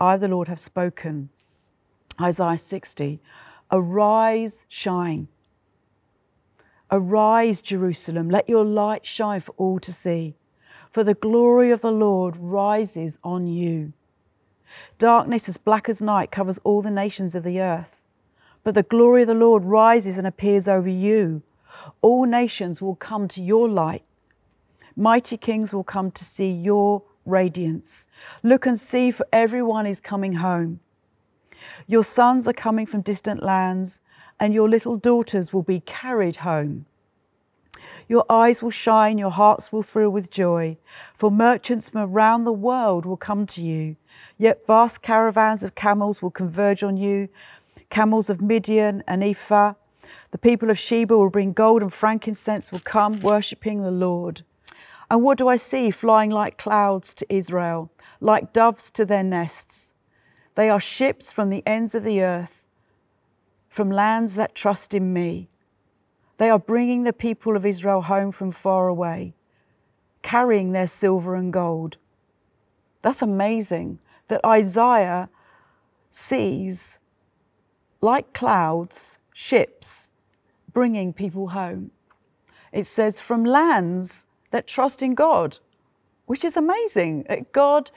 I, 0.00 0.16
the 0.16 0.28
Lord, 0.28 0.48
have 0.48 0.58
spoken. 0.58 1.30
Isaiah 2.20 2.56
60 2.56 3.20
Arise, 3.70 4.64
shine. 4.68 5.28
Arise, 6.90 7.60
Jerusalem, 7.62 8.30
let 8.30 8.48
your 8.48 8.64
light 8.64 9.04
shine 9.04 9.40
for 9.40 9.52
all 9.56 9.80
to 9.80 9.92
see, 9.92 10.36
for 10.88 11.02
the 11.02 11.14
glory 11.14 11.72
of 11.72 11.80
the 11.80 11.90
Lord 11.90 12.36
rises 12.36 13.18
on 13.24 13.48
you. 13.48 13.92
Darkness 14.98 15.48
as 15.48 15.56
black 15.56 15.88
as 15.88 16.00
night 16.00 16.30
covers 16.30 16.58
all 16.58 16.82
the 16.82 16.90
nations 16.90 17.34
of 17.34 17.42
the 17.42 17.60
earth, 17.60 18.04
but 18.62 18.74
the 18.74 18.84
glory 18.84 19.22
of 19.22 19.28
the 19.28 19.34
Lord 19.34 19.64
rises 19.64 20.16
and 20.16 20.26
appears 20.26 20.68
over 20.68 20.88
you. 20.88 21.42
All 22.02 22.24
nations 22.24 22.80
will 22.80 22.94
come 22.94 23.26
to 23.28 23.42
your 23.42 23.68
light. 23.68 24.04
Mighty 24.94 25.36
kings 25.36 25.74
will 25.74 25.84
come 25.84 26.10
to 26.12 26.24
see 26.24 26.50
your 26.50 27.02
radiance. 27.24 28.06
Look 28.42 28.64
and 28.64 28.78
see, 28.78 29.10
for 29.10 29.26
everyone 29.32 29.86
is 29.86 30.00
coming 30.00 30.34
home. 30.34 30.80
Your 31.86 32.02
sons 32.02 32.46
are 32.48 32.52
coming 32.52 32.86
from 32.86 33.00
distant 33.00 33.42
lands, 33.42 34.00
and 34.38 34.52
your 34.52 34.68
little 34.68 34.96
daughters 34.96 35.52
will 35.52 35.62
be 35.62 35.80
carried 35.80 36.36
home. 36.36 36.86
Your 38.08 38.24
eyes 38.30 38.62
will 38.62 38.70
shine, 38.70 39.18
your 39.18 39.30
hearts 39.30 39.72
will 39.72 39.82
thrill 39.82 40.10
with 40.10 40.30
joy, 40.30 40.76
for 41.14 41.30
merchants 41.30 41.90
from 41.90 42.00
around 42.00 42.44
the 42.44 42.52
world 42.52 43.04
will 43.04 43.16
come 43.16 43.46
to 43.46 43.62
you. 43.62 43.96
Yet 44.38 44.66
vast 44.66 45.02
caravans 45.02 45.62
of 45.62 45.74
camels 45.74 46.22
will 46.22 46.30
converge 46.30 46.82
on 46.82 46.96
you, 46.96 47.28
camels 47.90 48.30
of 48.30 48.40
Midian 48.40 49.02
and 49.06 49.22
Ephah. 49.22 49.74
The 50.30 50.38
people 50.38 50.70
of 50.70 50.78
Sheba 50.78 51.16
will 51.16 51.30
bring 51.30 51.52
gold 51.52 51.82
and 51.82 51.92
frankincense, 51.92 52.70
will 52.70 52.80
come 52.80 53.20
worshipping 53.20 53.82
the 53.82 53.90
Lord. 53.90 54.42
And 55.10 55.22
what 55.22 55.38
do 55.38 55.48
I 55.48 55.56
see 55.56 55.90
flying 55.90 56.30
like 56.30 56.58
clouds 56.58 57.14
to 57.14 57.26
Israel, 57.32 57.90
like 58.20 58.52
doves 58.52 58.90
to 58.92 59.04
their 59.04 59.22
nests? 59.22 59.92
They 60.56 60.68
are 60.68 60.80
ships 60.80 61.32
from 61.32 61.50
the 61.50 61.62
ends 61.66 61.94
of 61.94 62.02
the 62.02 62.22
earth, 62.22 62.66
from 63.68 63.90
lands 63.90 64.34
that 64.34 64.54
trust 64.54 64.94
in 64.94 65.12
me. 65.12 65.48
They 66.38 66.50
are 66.50 66.58
bringing 66.58 67.04
the 67.04 67.12
people 67.12 67.56
of 67.56 67.64
Israel 67.64 68.02
home 68.02 68.32
from 68.32 68.50
far 68.50 68.88
away, 68.88 69.34
carrying 70.22 70.72
their 70.72 70.86
silver 70.86 71.34
and 71.34 71.52
gold. 71.52 71.98
That's 73.02 73.22
amazing 73.22 74.00
that 74.28 74.44
Isaiah 74.44 75.28
sees, 76.10 76.98
like 78.00 78.32
clouds, 78.32 79.18
ships 79.32 80.08
bringing 80.72 81.12
people 81.12 81.48
home. 81.48 81.90
it 82.72 82.84
says, 82.84 83.20
from 83.20 83.44
lands 83.44 84.26
that 84.50 84.66
trust 84.66 85.02
in 85.02 85.14
God, 85.14 85.58
which 86.26 86.44
is 86.44 86.56
amazing. 86.56 87.46
God, 87.52 87.90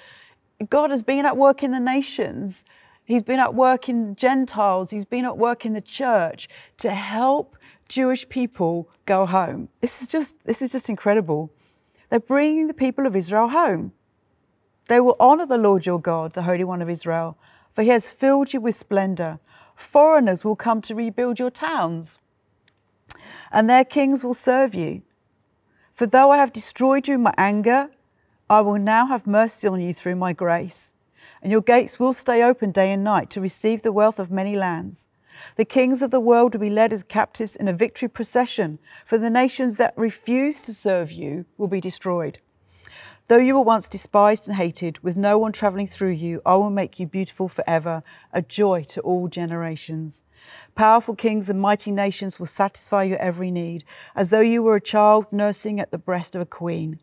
God 0.68 0.92
has 0.92 1.04
been 1.04 1.26
at 1.26 1.38
work 1.38 1.64
in 1.64 1.72
the 1.72 1.80
nations. 1.80 2.66
He's 3.06 3.24
been 3.24 3.40
at 3.40 3.56
work 3.56 3.88
in 3.88 4.16
Gentiles. 4.16 4.92
He's 4.92 5.06
been 5.06 5.26
at 5.26 5.38
work 5.38 5.66
in 5.66 5.74
the 5.74 5.82
church 5.82 6.50
to 6.78 6.92
help 6.92 7.56
Jewish 7.88 8.28
people 8.28 8.90
go 9.06 9.26
home. 9.26 9.70
This 9.82 10.02
is 10.02 10.10
just, 10.10 10.46
this 10.46 10.62
is 10.62 10.72
just 10.72 10.90
incredible. 10.90 11.52
They're 12.10 12.20
bringing 12.20 12.68
the 12.68 12.74
people 12.74 13.08
of 13.08 13.16
Israel 13.16 13.50
home. 13.50 13.94
They 14.88 15.00
will 15.00 15.16
honor 15.20 15.46
the 15.46 15.58
Lord 15.58 15.86
your 15.86 16.00
God, 16.00 16.34
the 16.34 16.44
Holy 16.44 16.64
One 16.64 16.82
of 16.82 16.90
Israel, 16.90 17.38
for 17.72 17.84
he 17.84 17.90
has 17.90 18.12
filled 18.12 18.54
you 18.54 18.60
with 18.60 18.76
splendor. 18.76 19.40
Foreigners 19.76 20.44
will 20.44 20.56
come 20.56 20.82
to 20.82 20.96
rebuild 20.96 21.40
your 21.40 21.52
towns 21.52 22.20
and 23.52 23.70
their 23.70 23.86
kings 23.86 24.24
will 24.24 24.34
serve 24.34 24.76
you. 24.76 25.02
For 25.94 26.06
though 26.06 26.32
I 26.32 26.38
have 26.38 26.54
destroyed 26.54 27.08
you 27.08 27.16
in 27.16 27.24
my 27.24 27.34
anger, 27.38 27.90
I 28.52 28.62
will 28.62 28.80
now 28.80 29.06
have 29.06 29.28
mercy 29.28 29.68
on 29.68 29.80
you 29.80 29.94
through 29.94 30.16
my 30.16 30.34
grace. 30.34 30.96
And 31.44 31.52
your 31.52 31.62
gates 31.62 32.00
will 32.00 32.14
stay 32.14 32.42
open 32.42 32.72
day 32.72 32.92
and 32.92 33.04
night 33.04 33.30
to 33.32 33.42
receive 33.42 33.84
the 33.84 33.92
wealth 33.92 34.18
of 34.18 34.32
many 34.32 34.56
lands. 34.56 35.08
The 35.56 35.66
kings 35.66 36.02
of 36.02 36.10
the 36.10 36.20
world 36.20 36.56
will 36.56 36.62
be 36.62 36.72
led 36.72 36.92
as 36.92 37.04
captives 37.04 37.56
in 37.56 37.68
a 37.68 37.74
victory 37.74 38.10
procession, 38.10 38.80
for 39.06 39.20
the 39.20 39.30
nations 39.30 39.78
that 39.78 39.94
refuse 39.96 40.64
to 40.64 40.74
serve 40.74 41.12
you 41.12 41.46
will 41.60 41.68
be 41.68 41.80
destroyed. 41.80 42.40
Though 43.28 43.38
you 43.38 43.54
were 43.54 43.62
once 43.62 43.88
despised 43.88 44.48
and 44.48 44.58
hated, 44.58 44.98
with 45.04 45.16
no 45.16 45.38
one 45.38 45.52
travelling 45.52 45.86
through 45.86 46.14
you, 46.14 46.42
I 46.44 46.56
will 46.56 46.72
make 46.72 47.00
you 47.00 47.06
beautiful 47.06 47.48
forever, 47.48 48.02
a 48.34 48.42
joy 48.42 48.84
to 48.86 49.02
all 49.02 49.28
generations. 49.28 50.24
Powerful 50.74 51.14
kings 51.14 51.48
and 51.48 51.62
mighty 51.62 51.92
nations 51.92 52.40
will 52.40 52.48
satisfy 52.48 53.04
your 53.04 53.20
every 53.20 53.52
need, 53.52 53.84
as 54.16 54.32
though 54.32 54.40
you 54.40 54.64
were 54.64 54.76
a 54.76 54.82
child 54.82 55.32
nursing 55.32 55.80
at 55.80 55.92
the 55.92 56.00
breast 56.00 56.36
of 56.36 56.42
a 56.42 56.46
queen. 56.48 57.00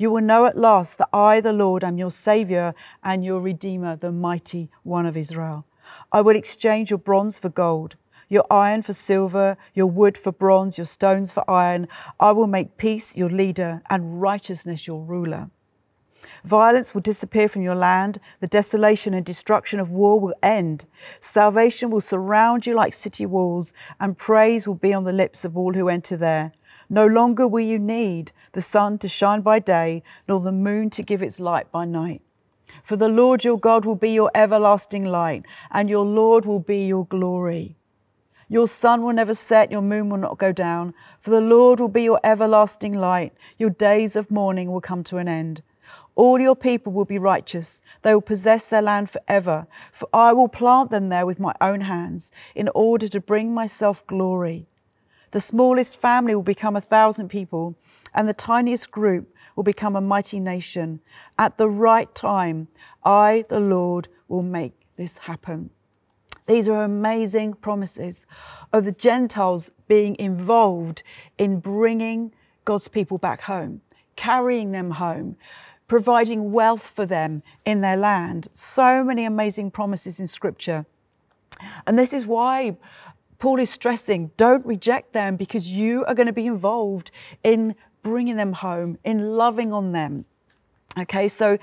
You 0.00 0.10
will 0.10 0.22
know 0.22 0.46
at 0.46 0.56
last 0.56 0.96
that 0.96 1.10
I, 1.12 1.42
the 1.42 1.52
Lord, 1.52 1.84
am 1.84 1.98
your 1.98 2.10
Saviour 2.10 2.74
and 3.04 3.22
your 3.22 3.38
Redeemer, 3.38 3.96
the 3.96 4.10
mighty 4.10 4.70
one 4.82 5.04
of 5.04 5.14
Israel. 5.14 5.66
I 6.10 6.22
will 6.22 6.36
exchange 6.36 6.88
your 6.88 6.98
bronze 6.98 7.38
for 7.38 7.50
gold 7.50 7.96
your 8.30 8.46
iron 8.48 8.80
for 8.80 8.92
silver, 8.92 9.56
your 9.74 9.88
wood 9.88 10.16
for 10.16 10.30
bronze, 10.30 10.78
your 10.78 10.84
stones 10.84 11.32
for 11.32 11.44
iron. 11.50 11.88
I 12.20 12.30
will 12.30 12.46
make 12.46 12.78
peace 12.78 13.16
your 13.16 13.28
leader 13.28 13.82
and 13.90 14.22
righteousness 14.22 14.86
your 14.86 15.02
ruler. 15.02 15.50
Violence 16.44 16.94
will 16.94 17.00
disappear 17.00 17.48
from 17.48 17.62
your 17.62 17.74
land. 17.74 18.20
The 18.38 18.46
desolation 18.46 19.14
and 19.14 19.26
destruction 19.26 19.80
of 19.80 19.90
war 19.90 20.20
will 20.20 20.34
end. 20.42 20.86
Salvation 21.18 21.90
will 21.90 22.00
surround 22.00 22.66
you 22.66 22.74
like 22.74 22.94
city 22.94 23.26
walls, 23.26 23.74
and 23.98 24.16
praise 24.16 24.66
will 24.66 24.76
be 24.76 24.94
on 24.94 25.04
the 25.04 25.12
lips 25.12 25.44
of 25.44 25.56
all 25.56 25.74
who 25.74 25.88
enter 25.88 26.16
there. 26.16 26.52
No 26.92 27.06
longer 27.06 27.46
will 27.46 27.64
you 27.64 27.78
need 27.78 28.32
the 28.52 28.60
sun 28.60 28.98
to 28.98 29.08
shine 29.08 29.42
by 29.42 29.60
day, 29.60 30.02
nor 30.28 30.40
the 30.40 30.52
moon 30.52 30.90
to 30.90 31.04
give 31.04 31.22
its 31.22 31.38
light 31.38 31.70
by 31.70 31.84
night. 31.84 32.20
For 32.82 32.96
the 32.96 33.08
Lord 33.08 33.44
your 33.44 33.58
God 33.58 33.84
will 33.84 33.94
be 33.94 34.10
your 34.10 34.32
everlasting 34.34 35.04
light, 35.04 35.44
and 35.70 35.88
your 35.88 36.04
Lord 36.04 36.44
will 36.44 36.58
be 36.58 36.86
your 36.86 37.06
glory. 37.06 37.76
Your 38.48 38.66
sun 38.66 39.02
will 39.02 39.12
never 39.12 39.36
set, 39.36 39.70
your 39.70 39.82
moon 39.82 40.08
will 40.08 40.18
not 40.18 40.38
go 40.38 40.50
down, 40.50 40.92
for 41.20 41.30
the 41.30 41.40
Lord 41.40 41.78
will 41.78 41.88
be 41.88 42.02
your 42.02 42.18
everlasting 42.24 42.94
light. 42.94 43.32
Your 43.56 43.70
days 43.70 44.16
of 44.16 44.28
mourning 44.28 44.72
will 44.72 44.80
come 44.80 45.04
to 45.04 45.18
an 45.18 45.28
end. 45.28 45.62
All 46.16 46.40
your 46.40 46.56
people 46.56 46.92
will 46.92 47.04
be 47.04 47.18
righteous. 47.18 47.80
They 48.02 48.12
will 48.12 48.20
possess 48.20 48.66
their 48.66 48.82
land 48.82 49.08
forever. 49.08 49.68
For 49.92 50.08
I 50.12 50.32
will 50.32 50.48
plant 50.48 50.90
them 50.90 51.08
there 51.08 51.24
with 51.24 51.38
my 51.38 51.54
own 51.60 51.82
hands 51.82 52.32
in 52.56 52.68
order 52.74 53.06
to 53.06 53.20
bring 53.20 53.54
myself 53.54 54.04
glory. 54.08 54.66
The 55.32 55.40
smallest 55.40 55.96
family 55.96 56.34
will 56.34 56.42
become 56.42 56.76
a 56.76 56.80
thousand 56.80 57.28
people, 57.28 57.76
and 58.12 58.28
the 58.28 58.34
tiniest 58.34 58.90
group 58.90 59.34
will 59.54 59.62
become 59.62 59.94
a 59.94 60.00
mighty 60.00 60.40
nation. 60.40 61.00
At 61.38 61.56
the 61.56 61.68
right 61.68 62.12
time, 62.14 62.68
I, 63.04 63.44
the 63.48 63.60
Lord, 63.60 64.08
will 64.28 64.42
make 64.42 64.72
this 64.96 65.18
happen. 65.18 65.70
These 66.46 66.68
are 66.68 66.82
amazing 66.82 67.54
promises 67.54 68.26
of 68.72 68.84
the 68.84 68.92
Gentiles 68.92 69.70
being 69.86 70.16
involved 70.18 71.04
in 71.38 71.60
bringing 71.60 72.34
God's 72.64 72.88
people 72.88 73.18
back 73.18 73.42
home, 73.42 73.82
carrying 74.16 74.72
them 74.72 74.92
home, 74.92 75.36
providing 75.86 76.50
wealth 76.50 76.82
for 76.82 77.06
them 77.06 77.44
in 77.64 77.82
their 77.82 77.96
land. 77.96 78.48
So 78.52 79.04
many 79.04 79.24
amazing 79.24 79.70
promises 79.70 80.18
in 80.18 80.26
Scripture. 80.26 80.86
And 81.86 81.98
this 81.98 82.12
is 82.12 82.26
why 82.26 82.76
Paul 83.40 83.58
is 83.58 83.70
stressing 83.70 84.30
don't 84.36 84.64
reject 84.64 85.12
them 85.14 85.36
because 85.36 85.68
you 85.68 86.04
are 86.04 86.14
going 86.14 86.26
to 86.26 86.32
be 86.32 86.46
involved 86.46 87.10
in 87.42 87.74
bringing 88.02 88.36
them 88.36 88.52
home, 88.52 88.98
in 89.02 89.36
loving 89.36 89.72
on 89.72 89.92
them. 89.92 90.26
Okay, 90.98 91.26
so 91.26 91.58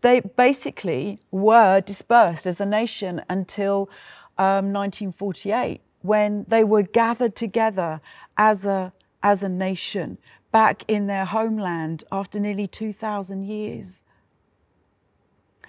they 0.00 0.20
basically 0.20 1.20
were 1.30 1.80
dispersed 1.80 2.46
as 2.46 2.60
a 2.60 2.66
nation 2.66 3.22
until 3.28 3.90
um, 4.38 4.72
1948 4.72 5.82
when 6.02 6.46
they 6.48 6.64
were 6.64 6.82
gathered 6.82 7.36
together 7.36 8.00
as 8.38 8.64
a, 8.64 8.92
as 9.22 9.42
a 9.42 9.48
nation 9.48 10.16
back 10.50 10.82
in 10.88 11.06
their 11.06 11.26
homeland 11.26 12.02
after 12.10 12.40
nearly 12.40 12.66
2,000 12.66 13.44
years. 13.44 14.04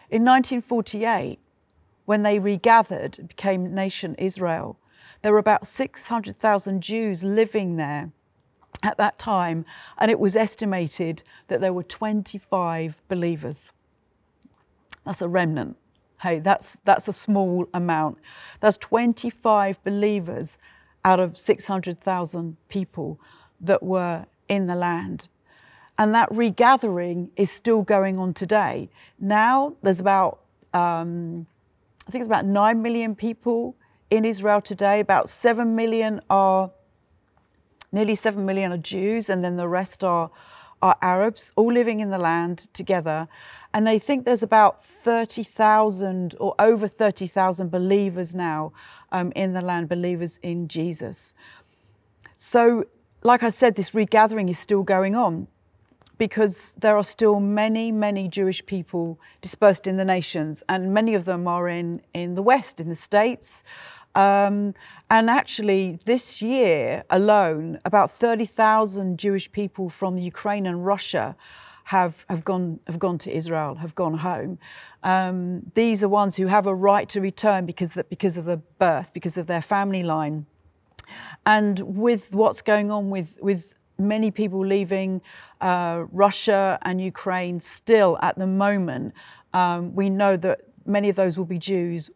In 0.10 0.24
1948, 0.24 1.40
when 2.06 2.24
they 2.24 2.40
regathered 2.40 3.28
became 3.28 3.74
nation 3.74 4.16
Israel, 4.16 4.78
there 5.22 5.32
were 5.32 5.38
about 5.38 5.68
600,000 5.68 6.82
Jews 6.82 7.24
living 7.24 7.76
there 7.76 8.12
at 8.84 8.98
that 8.98 9.20
time, 9.20 9.66
and 9.98 10.10
it 10.10 10.20
was 10.20 10.36
estimated 10.36 11.24
that 11.48 11.62
there 11.62 11.74
were 11.74 11.84
25 11.84 13.02
believers. 13.08 13.72
That's 15.06 15.22
a 15.22 15.28
remnant. 15.28 15.78
Hey, 16.22 16.40
that's, 16.40 16.78
that's 16.86 17.08
a 17.08 17.14
small 17.14 17.68
amount. 17.74 18.18
That's 18.60 18.78
25 18.78 19.84
believers 19.84 20.58
out 21.04 21.20
of 21.20 21.38
600,000 21.38 22.58
people 22.70 23.20
that 23.60 23.82
were 23.82 24.26
in 24.48 24.68
the 24.68 24.76
land. 24.76 25.28
And 25.98 26.14
that 26.14 26.30
regathering 26.32 27.30
is 27.36 27.52
still 27.52 27.82
going 27.84 28.18
on 28.18 28.34
today. 28.34 28.90
Now 29.20 29.76
there's 29.82 30.00
about, 30.00 30.42
um, 30.74 31.48
I 32.08 32.12
think 32.12 32.22
it's 32.22 32.28
about 32.28 32.46
9 32.46 32.82
million 32.82 33.16
people 33.16 33.76
in 34.12 34.24
Israel 34.24 34.62
today. 34.62 35.00
About 35.00 35.28
7 35.28 35.76
million 35.76 36.22
are, 36.30 36.70
nearly 37.92 38.14
7 38.14 38.46
million 38.46 38.72
are 38.72 38.78
Jews, 38.78 39.28
and 39.28 39.44
then 39.44 39.56
the 39.56 39.68
rest 39.68 40.04
are, 40.04 40.30
are 40.84 40.98
Arabs, 41.02 41.52
all 41.56 41.74
living 41.74 42.00
in 42.00 42.12
the 42.12 42.20
land 42.20 42.60
together. 42.74 43.28
And 43.74 43.88
they 43.88 43.98
think 43.98 44.26
there's 44.26 44.44
about 44.44 44.84
30,000 44.84 46.36
or 46.40 46.54
over 46.60 46.88
30,000 46.88 47.72
believers 47.72 48.36
now 48.36 48.74
um, 49.12 49.32
in 49.36 49.54
the 49.54 49.62
land, 49.62 49.90
believers 49.90 50.38
in 50.44 50.68
Jesus. 50.68 51.34
So 52.36 52.84
like 53.24 53.44
I 53.44 53.50
said, 53.50 53.76
this 53.76 53.94
regathering 53.94 54.50
is 54.50 54.58
still 54.58 54.84
going 54.84 55.16
on 55.16 55.48
because 56.18 56.74
there 56.78 56.96
are 56.96 57.04
still 57.04 57.40
many, 57.40 57.92
many 57.92 58.28
Jewish 58.28 58.64
people 58.66 59.20
dispersed 59.42 59.88
in 59.88 59.98
the 59.98 60.06
nations, 60.06 60.64
and 60.70 60.94
many 60.94 61.16
of 61.16 61.26
them 61.26 61.48
are 61.48 61.68
in, 61.68 62.02
in 62.14 62.36
the 62.36 62.44
West, 62.44 62.80
in 62.80 62.90
the 62.90 62.96
States. 62.96 63.64
Um, 64.16 64.74
and 65.10 65.30
actually, 65.30 66.00
this 66.06 66.42
year 66.42 67.04
alone, 67.10 67.80
about 67.86 68.12
30,000 68.12 69.18
Jewish 69.18 69.52
people 69.52 69.90
from 69.90 70.18
Ukraine 70.18 70.66
and 70.66 70.86
Russia 70.86 71.36
have, 71.86 72.26
have, 72.30 72.44
gone, 72.44 72.80
have 72.88 73.00
gone 73.00 73.18
to 73.20 73.36
Israel, 73.36 73.76
have 73.76 73.96
gone 73.96 74.20
home. 74.20 74.60
Um, 75.04 75.72
these 75.76 76.04
are 76.04 76.10
ones 76.10 76.38
who 76.38 76.48
have 76.48 76.66
a 76.68 76.76
right 76.76 77.10
to 77.10 77.22
return 77.22 77.66
because, 77.66 77.94
that, 77.96 78.10
because 78.10 78.38
of 78.38 78.46
the 78.46 78.58
birth, 78.58 79.14
because 79.14 79.38
of 79.38 79.48
their 79.48 79.62
family 79.62 80.04
line. 80.04 80.46
And 81.46 81.80
with 81.80 82.34
what's 82.34 82.62
going 82.62 82.92
on 82.92 83.10
with, 83.10 83.38
with 83.42 83.76
many 83.98 84.32
people 84.32 84.66
leaving 84.66 85.22
uh, 85.60 86.06
Russia 86.12 86.80
and 86.82 87.02
Ukraine 87.02 87.60
still 87.60 88.18
at 88.22 88.38
the 88.38 88.48
moment, 88.48 89.14
um, 89.54 89.94
we 89.96 90.10
know 90.10 90.38
that 90.38 90.62
many 90.86 91.10
of 91.10 91.16
those 91.16 91.38
will 91.38 91.46
be 91.46 91.58
Jews 91.58 92.10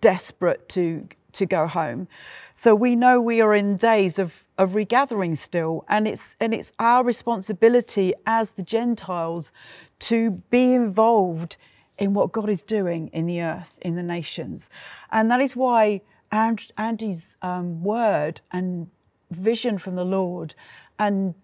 desperate 0.00 0.68
to 0.70 1.08
to 1.32 1.46
go 1.46 1.66
home. 1.66 2.08
So 2.54 2.74
we 2.74 2.96
know 2.96 3.20
we 3.20 3.40
are 3.40 3.54
in 3.54 3.76
days 3.76 4.18
of, 4.18 4.44
of 4.58 4.74
regathering 4.74 5.36
still, 5.36 5.84
and 5.88 6.06
it's 6.06 6.36
and 6.40 6.52
it's 6.54 6.72
our 6.78 7.04
responsibility 7.04 8.14
as 8.26 8.52
the 8.52 8.62
Gentiles 8.62 9.52
to 10.00 10.42
be 10.50 10.74
involved 10.74 11.56
in 11.98 12.14
what 12.14 12.32
God 12.32 12.48
is 12.48 12.62
doing 12.62 13.08
in 13.08 13.26
the 13.26 13.40
earth, 13.40 13.78
in 13.82 13.96
the 13.96 14.02
nations. 14.02 14.70
And 15.10 15.30
that 15.30 15.40
is 15.40 15.54
why 15.54 16.02
and 16.32 16.66
Andy's 16.78 17.36
um, 17.42 17.84
word 17.84 18.40
and 18.50 18.88
vision 19.30 19.76
from 19.76 19.96
the 19.96 20.04
Lord 20.04 20.54
and 20.98 21.34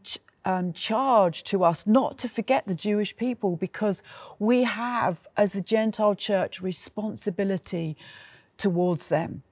um, 0.45 0.73
charge 0.73 1.45
to 1.45 1.63
us 1.63 1.87
not 1.87 2.17
to 2.19 2.29
forget 2.29 2.67
the 2.67 2.75
Jewish 2.75 3.15
people 3.15 3.57
because 3.57 4.03
we 4.39 4.65
have, 4.65 5.29
as 5.37 5.53
the 5.53 5.61
Gentile 5.61 6.15
church, 6.15 6.63
responsibility 6.63 7.97
towards 8.57 9.11
them. 9.11 9.43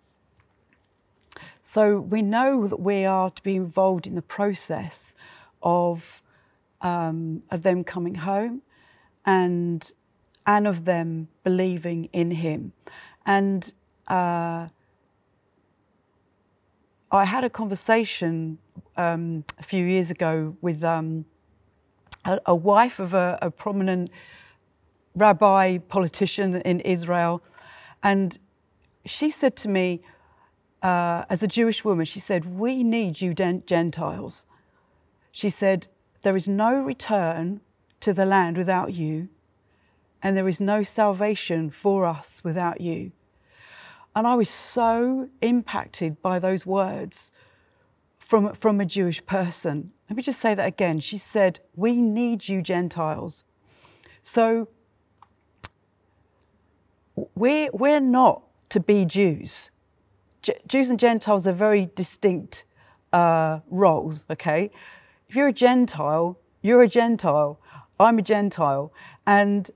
So 1.62 2.00
we 2.00 2.22
know 2.22 2.68
that 2.68 2.80
we 2.80 3.04
are 3.04 3.30
to 3.30 3.42
be 3.42 3.56
involved 3.56 4.06
in 4.06 4.14
the 4.14 4.22
process 4.22 5.14
of, 5.62 6.22
um, 6.80 7.42
of 7.50 7.62
them 7.62 7.84
coming 7.84 8.16
home 8.16 8.62
and, 9.24 9.92
and 10.46 10.66
of 10.66 10.84
them 10.84 11.28
believing 11.42 12.08
in 12.12 12.30
him. 12.32 12.72
And 13.24 13.72
uh, 14.06 14.68
I 17.10 17.24
had 17.24 17.44
a 17.44 17.50
conversation 17.50 18.58
um, 18.96 19.44
a 19.58 19.62
few 19.62 19.84
years 19.84 20.10
ago 20.10 20.56
with 20.60 20.82
um, 20.84 21.24
a, 22.24 22.38
a, 22.46 22.54
wife 22.54 22.98
of 22.98 23.14
a, 23.14 23.38
a, 23.42 23.50
prominent 23.50 24.10
rabbi 25.14 25.78
politician 25.78 26.56
in 26.62 26.80
Israel, 26.80 27.42
and 28.02 28.38
she 29.04 29.30
said 29.30 29.56
to 29.56 29.68
me, 29.68 30.02
uh, 30.82 31.24
as 31.28 31.42
a 31.42 31.48
Jewish 31.48 31.84
woman, 31.84 32.06
she 32.06 32.20
said, 32.20 32.44
We 32.58 32.82
need 32.82 33.20
you 33.20 33.34
Gentiles. 33.34 34.46
She 35.32 35.50
said, 35.50 35.88
There 36.22 36.36
is 36.36 36.48
no 36.48 36.82
return 36.82 37.60
to 38.00 38.12
the 38.12 38.26
land 38.26 38.56
without 38.56 38.94
you, 38.94 39.28
and 40.22 40.36
there 40.36 40.48
is 40.48 40.60
no 40.60 40.82
salvation 40.82 41.70
for 41.70 42.04
us 42.04 42.42
without 42.44 42.80
you. 42.80 43.12
And 44.14 44.26
I 44.26 44.34
was 44.34 44.48
so 44.48 45.28
impacted 45.42 46.22
by 46.22 46.38
those 46.38 46.64
words 46.64 47.32
from, 48.16 48.54
from 48.54 48.80
a 48.80 48.86
Jewish 48.86 49.24
person. 49.26 49.92
Let 50.08 50.16
me 50.16 50.22
just 50.22 50.40
say 50.40 50.54
that 50.54 50.66
again. 50.66 51.00
She 51.00 51.18
said, 51.18 51.60
We 51.74 51.96
need 51.96 52.48
you, 52.48 52.62
Gentiles. 52.62 53.44
So 54.22 54.68
we're, 57.34 57.70
we're 57.72 58.00
not 58.00 58.42
to 58.70 58.80
be 58.80 59.04
Jews. 59.04 59.70
Jews 60.66 60.90
and 60.90 60.98
Gentiles 60.98 61.46
are 61.46 61.52
very 61.52 61.90
distinct 61.94 62.64
uh, 63.12 63.60
roles, 63.68 64.24
okay? 64.30 64.70
If 65.28 65.36
you're 65.36 65.48
a 65.48 65.52
Gentile, 65.52 66.38
you're 66.62 66.82
a 66.82 66.88
Gentile. 66.88 67.60
I'm 67.98 68.18
a 68.18 68.22
Gentile. 68.22 68.92
And 69.26 69.70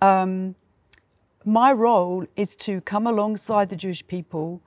um, 0.00 0.54
my 1.44 1.72
role 1.72 2.26
is 2.36 2.56
to 2.56 2.80
come 2.80 3.06
alongside 3.06 3.70
the 3.70 3.76
Jewish 3.76 4.06
people 4.06 4.62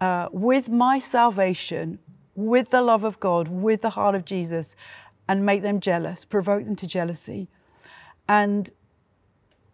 uh, 0.00 0.28
with 0.32 0.68
my 0.68 0.98
salvation, 0.98 1.98
with 2.34 2.70
the 2.70 2.82
love 2.82 3.04
of 3.04 3.20
God, 3.20 3.48
with 3.48 3.82
the 3.82 3.90
heart 3.90 4.14
of 4.14 4.24
Jesus, 4.24 4.74
and 5.28 5.46
make 5.46 5.62
them 5.62 5.80
jealous, 5.80 6.24
provoke 6.24 6.64
them 6.64 6.76
to 6.76 6.86
jealousy. 6.86 7.48
And 8.28 8.70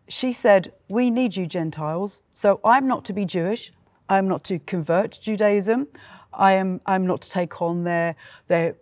she 0.09 0.33
said, 0.33 0.73
We 0.89 1.11
need 1.11 1.37
you, 1.37 1.47
Gentiles. 1.47 2.23
So 2.31 2.61
I'm 2.65 2.87
not 2.87 3.05
to 3.07 3.13
be 3.13 3.25
Jewish. 3.25 3.73
I'm 4.09 4.29
not 4.29 4.45
to 4.45 4.59
convert 4.59 5.19
Judaism. 5.21 5.89
I 6.33 6.53
am 6.53 6.81
I'm 6.87 7.07
not 7.07 7.23
to 7.23 7.31
take 7.31 7.61
on 7.61 7.85
their 7.85 8.17
their 8.49 8.77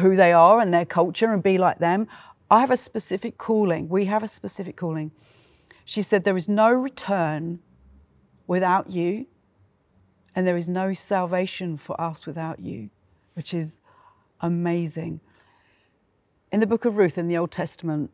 who 0.00 0.16
they 0.16 0.32
are 0.32 0.60
and 0.60 0.72
their 0.72 0.84
culture 0.84 1.32
and 1.32 1.42
be 1.42 1.58
like 1.58 1.78
them. 1.78 2.08
I 2.50 2.60
have 2.60 2.70
a 2.70 2.76
specific 2.76 3.36
calling. 3.38 3.88
We 3.88 4.06
have 4.06 4.22
a 4.22 4.28
specific 4.28 4.76
calling. 4.76 5.12
She 5.84 6.02
said, 6.02 6.24
There 6.24 6.36
is 6.36 6.48
no 6.48 6.70
return 6.70 7.60
without 8.46 8.90
you, 8.90 9.26
and 10.34 10.46
there 10.46 10.56
is 10.56 10.68
no 10.68 10.94
salvation 10.94 11.76
for 11.76 11.98
us 12.00 12.26
without 12.26 12.60
you, 12.60 12.90
which 13.34 13.52
is 13.52 13.80
amazing. 14.40 15.20
In 16.50 16.60
the 16.60 16.66
book 16.66 16.84
of 16.84 16.96
Ruth 16.96 17.18
in 17.18 17.28
the 17.28 17.36
Old 17.36 17.50
Testament, 17.50 18.10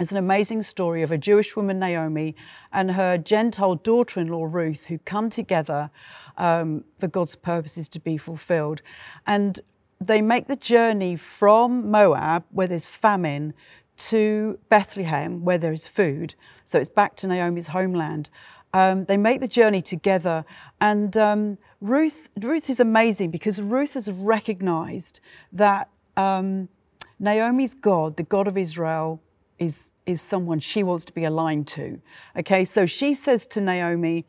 there's 0.00 0.12
an 0.12 0.16
amazing 0.16 0.62
story 0.62 1.02
of 1.02 1.10
a 1.10 1.18
Jewish 1.18 1.54
woman, 1.54 1.78
Naomi, 1.78 2.34
and 2.72 2.92
her 2.92 3.18
Gentile 3.18 3.74
daughter 3.74 4.18
in 4.18 4.28
law, 4.28 4.44
Ruth, 4.44 4.86
who 4.86 4.96
come 4.96 5.28
together 5.28 5.90
um, 6.38 6.84
for 6.96 7.06
God's 7.06 7.36
purposes 7.36 7.86
to 7.90 8.00
be 8.00 8.16
fulfilled. 8.16 8.80
And 9.26 9.60
they 10.00 10.22
make 10.22 10.48
the 10.48 10.56
journey 10.56 11.16
from 11.16 11.90
Moab, 11.90 12.44
where 12.50 12.66
there's 12.66 12.86
famine, 12.86 13.52
to 13.98 14.58
Bethlehem, 14.70 15.44
where 15.44 15.58
there 15.58 15.70
is 15.74 15.86
food. 15.86 16.34
So 16.64 16.78
it's 16.78 16.88
back 16.88 17.14
to 17.16 17.26
Naomi's 17.26 17.66
homeland. 17.66 18.30
Um, 18.72 19.04
they 19.04 19.18
make 19.18 19.42
the 19.42 19.48
journey 19.48 19.82
together, 19.82 20.46
and 20.80 21.14
um, 21.18 21.58
Ruth 21.82 22.30
Ruth 22.40 22.70
is 22.70 22.80
amazing 22.80 23.32
because 23.32 23.60
Ruth 23.60 23.92
has 23.92 24.10
recognised 24.10 25.20
that 25.52 25.90
um, 26.16 26.70
Naomi's 27.18 27.74
God, 27.74 28.16
the 28.16 28.22
God 28.22 28.48
of 28.48 28.56
Israel, 28.56 29.20
is 29.60 29.92
is 30.06 30.20
someone 30.20 30.58
she 30.58 30.82
wants 30.82 31.04
to 31.04 31.12
be 31.12 31.22
aligned 31.22 31.68
to. 31.68 32.00
Okay, 32.36 32.64
so 32.64 32.86
she 32.86 33.14
says 33.14 33.46
to 33.46 33.60
Naomi, 33.60 34.26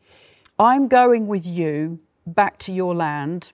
"I'm 0.58 0.86
going 0.86 1.26
with 1.26 1.44
you 1.44 1.98
back 2.24 2.58
to 2.58 2.72
your 2.72 2.94
land. 2.94 3.52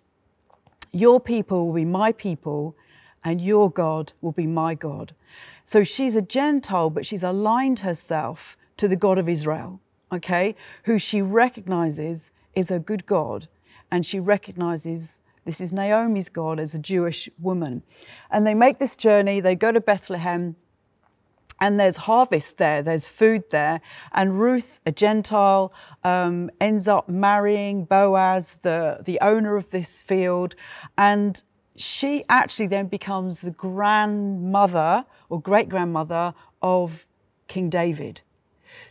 Your 0.93 1.21
people 1.21 1.67
will 1.67 1.75
be 1.75 1.87
my 1.87 2.13
people, 2.13 2.77
and 3.25 3.41
your 3.41 3.71
God 3.71 4.13
will 4.21 4.33
be 4.33 4.47
my 4.47 4.75
God." 4.75 5.15
So 5.65 5.85
she's 5.85 6.17
a 6.17 6.23
Gentile, 6.23 6.91
but 6.91 7.07
she's 7.07 7.23
aligned 7.23 7.81
herself 7.81 8.57
to 8.77 8.89
the 8.89 8.97
God 8.97 9.19
of 9.19 9.29
Israel, 9.29 9.81
okay, 10.13 10.55
who 10.85 10.99
she 10.99 11.21
recognizes 11.23 12.31
is 12.55 12.71
a 12.71 12.79
good 12.79 13.07
God. 13.07 13.49
And 13.91 14.05
she 14.05 14.21
recognizes 14.21 15.21
this 15.45 15.61
is 15.61 15.73
Naomi's 15.73 16.29
God 16.29 16.61
as 16.61 16.75
a 16.75 16.79
Jewish 16.79 17.29
woman. 17.39 17.83
And 18.31 18.47
they 18.47 18.55
make 18.55 18.79
this 18.79 18.97
journey, 18.97 19.41
they 19.41 19.57
go 19.57 19.73
to 19.73 19.81
Bethlehem, 19.81 20.57
and 21.61 21.79
there's 21.79 21.99
harvest 21.99 22.59
there, 22.59 22.83
there's 22.83 23.07
food 23.07 23.45
there. 23.51 23.81
And 24.13 24.41
Ruth, 24.41 24.81
a 24.87 24.93
Gentile, 24.93 25.73
um, 26.05 26.51
ends 26.61 26.87
up 26.87 27.09
marrying 27.09 27.85
Boaz, 27.85 28.59
the, 28.63 28.99
the 29.05 29.19
owner 29.21 29.57
of 29.57 29.71
this 29.71 30.01
field. 30.01 30.55
And 30.97 31.43
she 31.77 32.25
actually 32.29 32.67
then 32.67 32.87
becomes 32.87 33.41
the 33.41 33.51
grandmother 33.51 35.05
or 35.29 35.41
great 35.41 35.69
grandmother 35.69 36.35
of 36.63 37.07
King 37.47 37.71
David. 37.71 38.23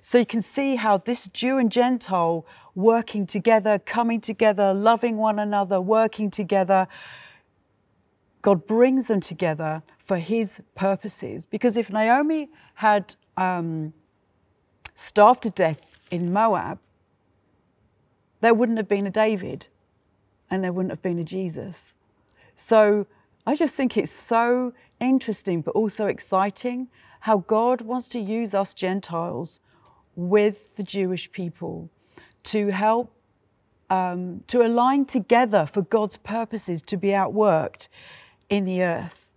So 0.01 0.17
you 0.17 0.25
can 0.25 0.41
see 0.41 0.75
how 0.75 0.97
this 0.97 1.27
Jew 1.27 1.58
and 1.58 1.71
Gentile 1.71 2.45
working 2.75 3.25
together, 3.25 3.80
coming 3.80 4.21
together, 4.21 4.73
loving 4.73 5.17
one 5.17 5.39
another, 5.39 5.82
working 5.82 6.30
together, 6.30 6.88
God 8.41 8.65
brings 8.65 9.08
them 9.08 9.19
together 9.19 9.84
for 9.97 10.17
his 10.17 10.62
purposes. 10.76 11.45
Because 11.45 11.78
if 11.78 11.91
Naomi 11.91 12.50
had 12.76 13.15
um, 13.36 13.93
starved 14.93 15.43
to 15.43 15.50
death 15.50 16.00
in 16.12 16.32
Moab, 16.32 16.80
there 18.39 18.54
wouldn't 18.54 18.78
have 18.78 18.88
been 18.88 19.08
a 19.08 19.12
David 19.12 19.67
and 20.50 20.63
there 20.63 20.71
wouldn't 20.71 20.91
have 20.91 21.02
been 21.02 21.19
a 21.19 21.23
Jesus. 21.23 21.95
So 22.56 23.08
I 23.45 23.56
just 23.56 23.76
think 23.76 23.97
it's 23.97 24.12
so 24.12 24.73
interesting, 25.00 25.62
but 25.62 25.71
also 25.71 26.08
exciting 26.08 26.88
how 27.21 27.39
God 27.39 27.82
wants 27.82 28.08
to 28.10 28.19
use 28.19 28.54
us 28.54 28.73
Gentiles 28.73 29.60
with 30.15 30.76
the 30.78 30.84
Jewish 30.84 31.32
people 31.32 31.89
to 32.43 32.69
help 32.69 33.13
um, 33.89 34.41
to 34.47 34.65
align 34.65 35.06
together 35.06 35.65
for 35.65 35.82
God's 35.82 36.17
purposes 36.17 36.82
to 36.84 36.97
be 36.97 37.10
outworked 37.10 37.88
in 38.49 38.65
the 38.65 38.81
earth. 38.83 39.33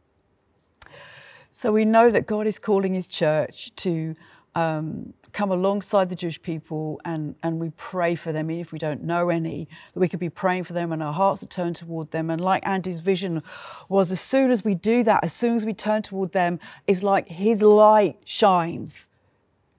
So 1.50 1.72
we 1.72 1.84
know 1.84 2.10
that 2.10 2.26
God 2.26 2.46
is 2.46 2.58
calling 2.58 2.94
His 2.94 3.06
church 3.06 3.74
to 3.76 4.14
um, 4.54 5.14
come 5.32 5.50
alongside 5.50 6.08
the 6.08 6.16
Jewish 6.16 6.40
people 6.42 7.00
and, 7.04 7.34
and 7.42 7.60
we 7.60 7.70
pray 7.70 8.14
for 8.14 8.32
them, 8.32 8.50
even 8.50 8.60
if 8.60 8.72
we 8.72 8.78
don't 8.78 9.02
know 9.02 9.28
any, 9.28 9.68
that 9.94 10.00
we 10.00 10.08
could 10.08 10.20
be 10.20 10.30
praying 10.30 10.64
for 10.64 10.72
them 10.72 10.92
and 10.92 11.02
our 11.02 11.12
hearts 11.12 11.42
are 11.42 11.46
turned 11.46 11.76
toward 11.76 12.10
them. 12.10 12.30
And 12.30 12.40
like 12.40 12.66
Andy's 12.66 13.00
vision 13.00 13.42
was, 13.88 14.10
as 14.10 14.20
soon 14.20 14.50
as 14.50 14.64
we 14.64 14.74
do 14.74 15.02
that, 15.04 15.22
as 15.22 15.32
soon 15.32 15.56
as 15.56 15.64
we 15.64 15.74
turn 15.74 16.02
toward 16.02 16.32
them, 16.32 16.58
it's 16.86 17.02
like 17.02 17.28
his 17.28 17.62
light 17.62 18.16
shines. 18.24 19.08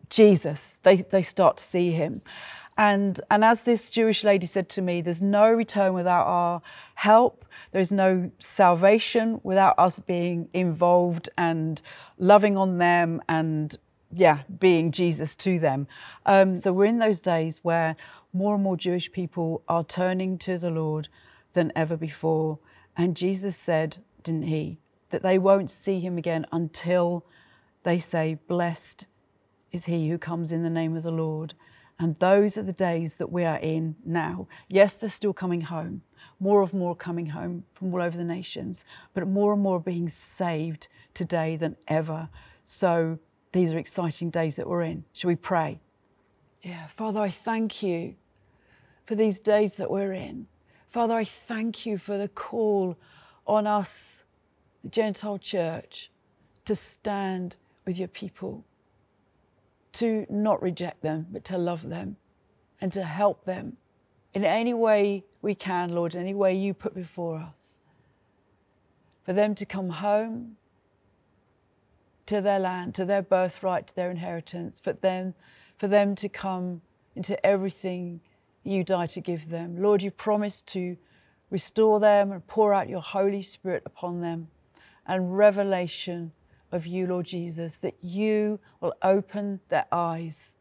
Jesus, 0.09 0.79
they, 0.83 0.97
they 0.97 1.21
start 1.21 1.57
to 1.57 1.63
see 1.63 1.91
him. 1.91 2.21
And, 2.77 3.19
and 3.29 3.43
as 3.43 3.63
this 3.63 3.89
Jewish 3.89 4.23
lady 4.23 4.45
said 4.45 4.69
to 4.69 4.81
me, 4.81 5.01
there's 5.01 5.21
no 5.21 5.49
return 5.49 5.93
without 5.93 6.25
our 6.25 6.61
help. 6.95 7.45
There's 7.71 7.91
no 7.91 8.31
salvation 8.37 9.39
without 9.43 9.75
us 9.77 9.99
being 9.99 10.49
involved 10.53 11.29
and 11.37 11.81
loving 12.17 12.57
on 12.57 12.77
them 12.77 13.21
and 13.29 13.75
yeah, 14.13 14.41
being 14.59 14.91
Jesus 14.91 15.35
to 15.37 15.57
them. 15.57 15.87
Um, 16.25 16.57
so 16.57 16.73
we're 16.73 16.85
in 16.85 16.99
those 16.99 17.19
days 17.19 17.59
where 17.63 17.95
more 18.33 18.55
and 18.55 18.63
more 18.63 18.77
Jewish 18.77 19.11
people 19.11 19.63
are 19.67 19.83
turning 19.83 20.37
to 20.39 20.57
the 20.57 20.69
Lord 20.69 21.07
than 21.53 21.71
ever 21.75 21.97
before. 21.97 22.59
And 22.97 23.15
Jesus 23.15 23.55
said, 23.55 23.97
didn't 24.23 24.43
he, 24.43 24.79
that 25.09 25.23
they 25.23 25.37
won't 25.37 25.71
see 25.71 25.99
him 25.99 26.17
again 26.17 26.45
until 26.51 27.25
they 27.83 27.99
say, 27.99 28.37
Blessed 28.47 29.05
is 29.71 29.85
he 29.85 30.09
who 30.09 30.17
comes 30.17 30.51
in 30.51 30.63
the 30.63 30.69
name 30.69 30.95
of 30.95 31.03
the 31.03 31.11
Lord. 31.11 31.53
And 32.01 32.15
those 32.15 32.57
are 32.57 32.63
the 32.63 32.73
days 32.73 33.17
that 33.17 33.31
we 33.31 33.45
are 33.45 33.59
in 33.59 33.95
now. 34.03 34.47
Yes, 34.67 34.97
they're 34.97 35.07
still 35.07 35.33
coming 35.33 35.61
home, 35.61 36.01
more 36.39 36.63
and 36.63 36.73
more 36.73 36.95
coming 36.95 37.27
home 37.27 37.65
from 37.73 37.93
all 37.93 38.01
over 38.01 38.17
the 38.17 38.23
nations, 38.23 38.83
but 39.13 39.27
more 39.27 39.53
and 39.53 39.61
more 39.61 39.79
being 39.79 40.09
saved 40.09 40.87
today 41.13 41.55
than 41.55 41.77
ever. 41.87 42.29
So 42.63 43.19
these 43.51 43.71
are 43.71 43.77
exciting 43.77 44.31
days 44.31 44.55
that 44.55 44.67
we're 44.67 44.81
in. 44.81 45.05
Shall 45.13 45.27
we 45.27 45.35
pray? 45.35 45.79
Yeah, 46.63 46.87
Father, 46.87 47.19
I 47.19 47.29
thank 47.29 47.83
you 47.83 48.15
for 49.05 49.13
these 49.13 49.39
days 49.39 49.75
that 49.75 49.91
we're 49.91 50.13
in. 50.13 50.47
Father, 50.89 51.13
I 51.13 51.23
thank 51.23 51.85
you 51.85 51.99
for 51.99 52.17
the 52.17 52.27
call 52.27 52.97
on 53.45 53.67
us 53.67 54.23
the 54.81 54.89
Gentile 54.89 55.37
church, 55.37 56.09
to 56.65 56.75
stand 56.75 57.57
with 57.85 57.99
your 57.99 58.07
people, 58.07 58.65
to 59.93 60.25
not 60.29 60.61
reject 60.61 61.01
them, 61.01 61.27
but 61.31 61.43
to 61.45 61.57
love 61.57 61.89
them 61.89 62.17
and 62.79 62.91
to 62.93 63.03
help 63.03 63.45
them 63.45 63.77
in 64.33 64.45
any 64.45 64.73
way 64.73 65.25
we 65.41 65.55
can, 65.55 65.93
Lord, 65.93 66.15
any 66.15 66.33
way 66.33 66.53
you 66.53 66.73
put 66.73 66.95
before 66.95 67.37
us. 67.37 67.79
For 69.23 69.33
them 69.33 69.55
to 69.55 69.65
come 69.65 69.89
home 69.89 70.57
to 72.25 72.41
their 72.41 72.59
land, 72.59 72.95
to 72.95 73.05
their 73.05 73.21
birthright, 73.21 73.87
to 73.87 73.95
their 73.95 74.09
inheritance, 74.09 74.79
for 74.79 74.93
them, 74.93 75.33
for 75.77 75.87
them 75.87 76.15
to 76.15 76.29
come 76.29 76.81
into 77.15 77.43
everything 77.45 78.21
you 78.63 78.83
die 78.83 79.07
to 79.07 79.21
give 79.21 79.49
them. 79.49 79.81
Lord, 79.81 80.01
you 80.01 80.11
promised 80.11 80.67
to 80.67 80.97
restore 81.49 81.99
them 81.99 82.31
and 82.31 82.45
pour 82.47 82.73
out 82.73 82.89
your 82.89 83.01
Holy 83.01 83.41
Spirit 83.41 83.83
upon 83.85 84.21
them 84.21 84.47
and 85.05 85.37
revelation 85.37 86.31
of 86.71 86.87
you, 86.87 87.07
Lord 87.07 87.25
Jesus, 87.25 87.75
that 87.77 87.95
you 88.01 88.59
will 88.79 88.93
open 89.01 89.59
their 89.69 89.85
eyes. 89.91 90.55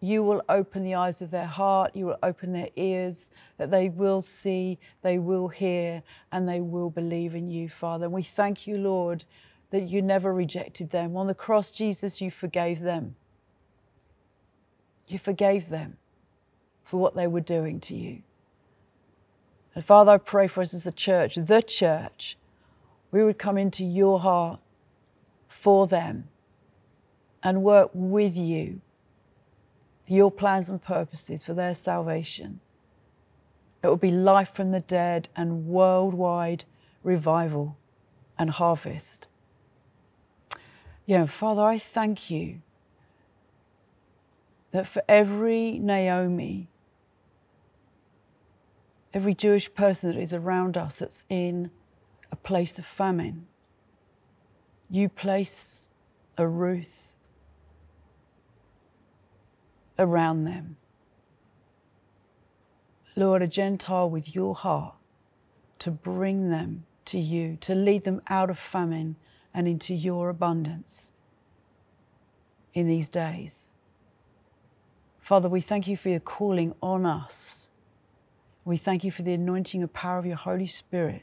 You 0.00 0.22
will 0.22 0.42
open 0.48 0.84
the 0.84 0.94
eyes 0.94 1.20
of 1.20 1.30
their 1.30 1.46
heart, 1.46 1.94
you 1.94 2.06
will 2.06 2.18
open 2.22 2.52
their 2.52 2.68
ears, 2.76 3.30
that 3.56 3.70
they 3.70 3.88
will 3.88 4.22
see, 4.22 4.78
they 5.02 5.18
will 5.18 5.48
hear, 5.48 6.02
and 6.30 6.48
they 6.48 6.60
will 6.60 6.90
believe 6.90 7.34
in 7.34 7.50
you, 7.50 7.68
Father. 7.68 8.04
And 8.06 8.14
we 8.14 8.22
thank 8.22 8.66
you, 8.66 8.78
Lord, 8.78 9.24
that 9.70 9.88
you 9.88 10.00
never 10.00 10.32
rejected 10.32 10.90
them. 10.90 11.16
On 11.16 11.26
the 11.26 11.34
cross, 11.34 11.70
Jesus, 11.70 12.20
you 12.20 12.30
forgave 12.30 12.80
them. 12.80 13.16
You 15.08 15.18
forgave 15.18 15.68
them 15.68 15.96
for 16.84 16.98
what 17.00 17.16
they 17.16 17.26
were 17.26 17.40
doing 17.40 17.80
to 17.80 17.96
you. 17.96 18.22
And 19.74 19.84
Father, 19.84 20.12
I 20.12 20.18
pray 20.18 20.46
for 20.46 20.60
us 20.60 20.72
as 20.74 20.86
a 20.86 20.92
church, 20.92 21.34
the 21.34 21.62
church, 21.62 22.36
we 23.10 23.24
would 23.24 23.38
come 23.38 23.58
into 23.58 23.84
your 23.84 24.20
heart 24.20 24.60
for 25.60 25.88
them 25.88 26.28
and 27.42 27.62
work 27.62 27.90
with 27.92 28.36
you 28.36 28.80
for 30.06 30.12
your 30.12 30.30
plans 30.30 30.68
and 30.68 30.80
purposes 30.80 31.42
for 31.44 31.52
their 31.52 31.74
salvation. 31.74 32.60
It 33.82 33.88
will 33.88 33.96
be 33.96 34.10
life 34.10 34.50
from 34.50 34.70
the 34.70 34.80
dead 34.80 35.28
and 35.34 35.66
worldwide 35.66 36.64
revival 37.02 37.76
and 38.38 38.50
harvest. 38.50 39.26
Yeah, 41.06 41.26
Father, 41.26 41.62
I 41.62 41.78
thank 41.78 42.30
you 42.30 42.60
that 44.70 44.86
for 44.86 45.02
every 45.08 45.78
Naomi, 45.78 46.68
every 49.12 49.34
Jewish 49.34 49.72
person 49.74 50.12
that 50.12 50.20
is 50.20 50.32
around 50.32 50.76
us 50.76 51.00
that's 51.00 51.24
in 51.28 51.70
a 52.30 52.36
place 52.36 52.78
of 52.78 52.84
famine, 52.86 53.46
you 54.90 55.08
place 55.08 55.88
a 56.36 56.46
Ruth 56.46 57.16
around 59.98 60.44
them. 60.44 60.76
Lord, 63.16 63.42
a 63.42 63.48
Gentile 63.48 64.08
with 64.08 64.34
your 64.34 64.54
heart 64.54 64.94
to 65.80 65.90
bring 65.90 66.50
them 66.50 66.84
to 67.06 67.18
you, 67.18 67.56
to 67.60 67.74
lead 67.74 68.04
them 68.04 68.22
out 68.28 68.50
of 68.50 68.58
famine 68.58 69.16
and 69.52 69.66
into 69.66 69.94
your 69.94 70.28
abundance 70.28 71.12
in 72.74 72.86
these 72.86 73.08
days. 73.08 73.72
Father, 75.20 75.48
we 75.48 75.60
thank 75.60 75.88
you 75.88 75.96
for 75.96 76.08
your 76.10 76.20
calling 76.20 76.74
on 76.80 77.04
us. 77.04 77.70
We 78.64 78.76
thank 78.76 79.02
you 79.02 79.10
for 79.10 79.22
the 79.22 79.32
anointing 79.32 79.82
and 79.82 79.92
power 79.92 80.18
of 80.18 80.26
your 80.26 80.36
Holy 80.36 80.66
Spirit. 80.66 81.22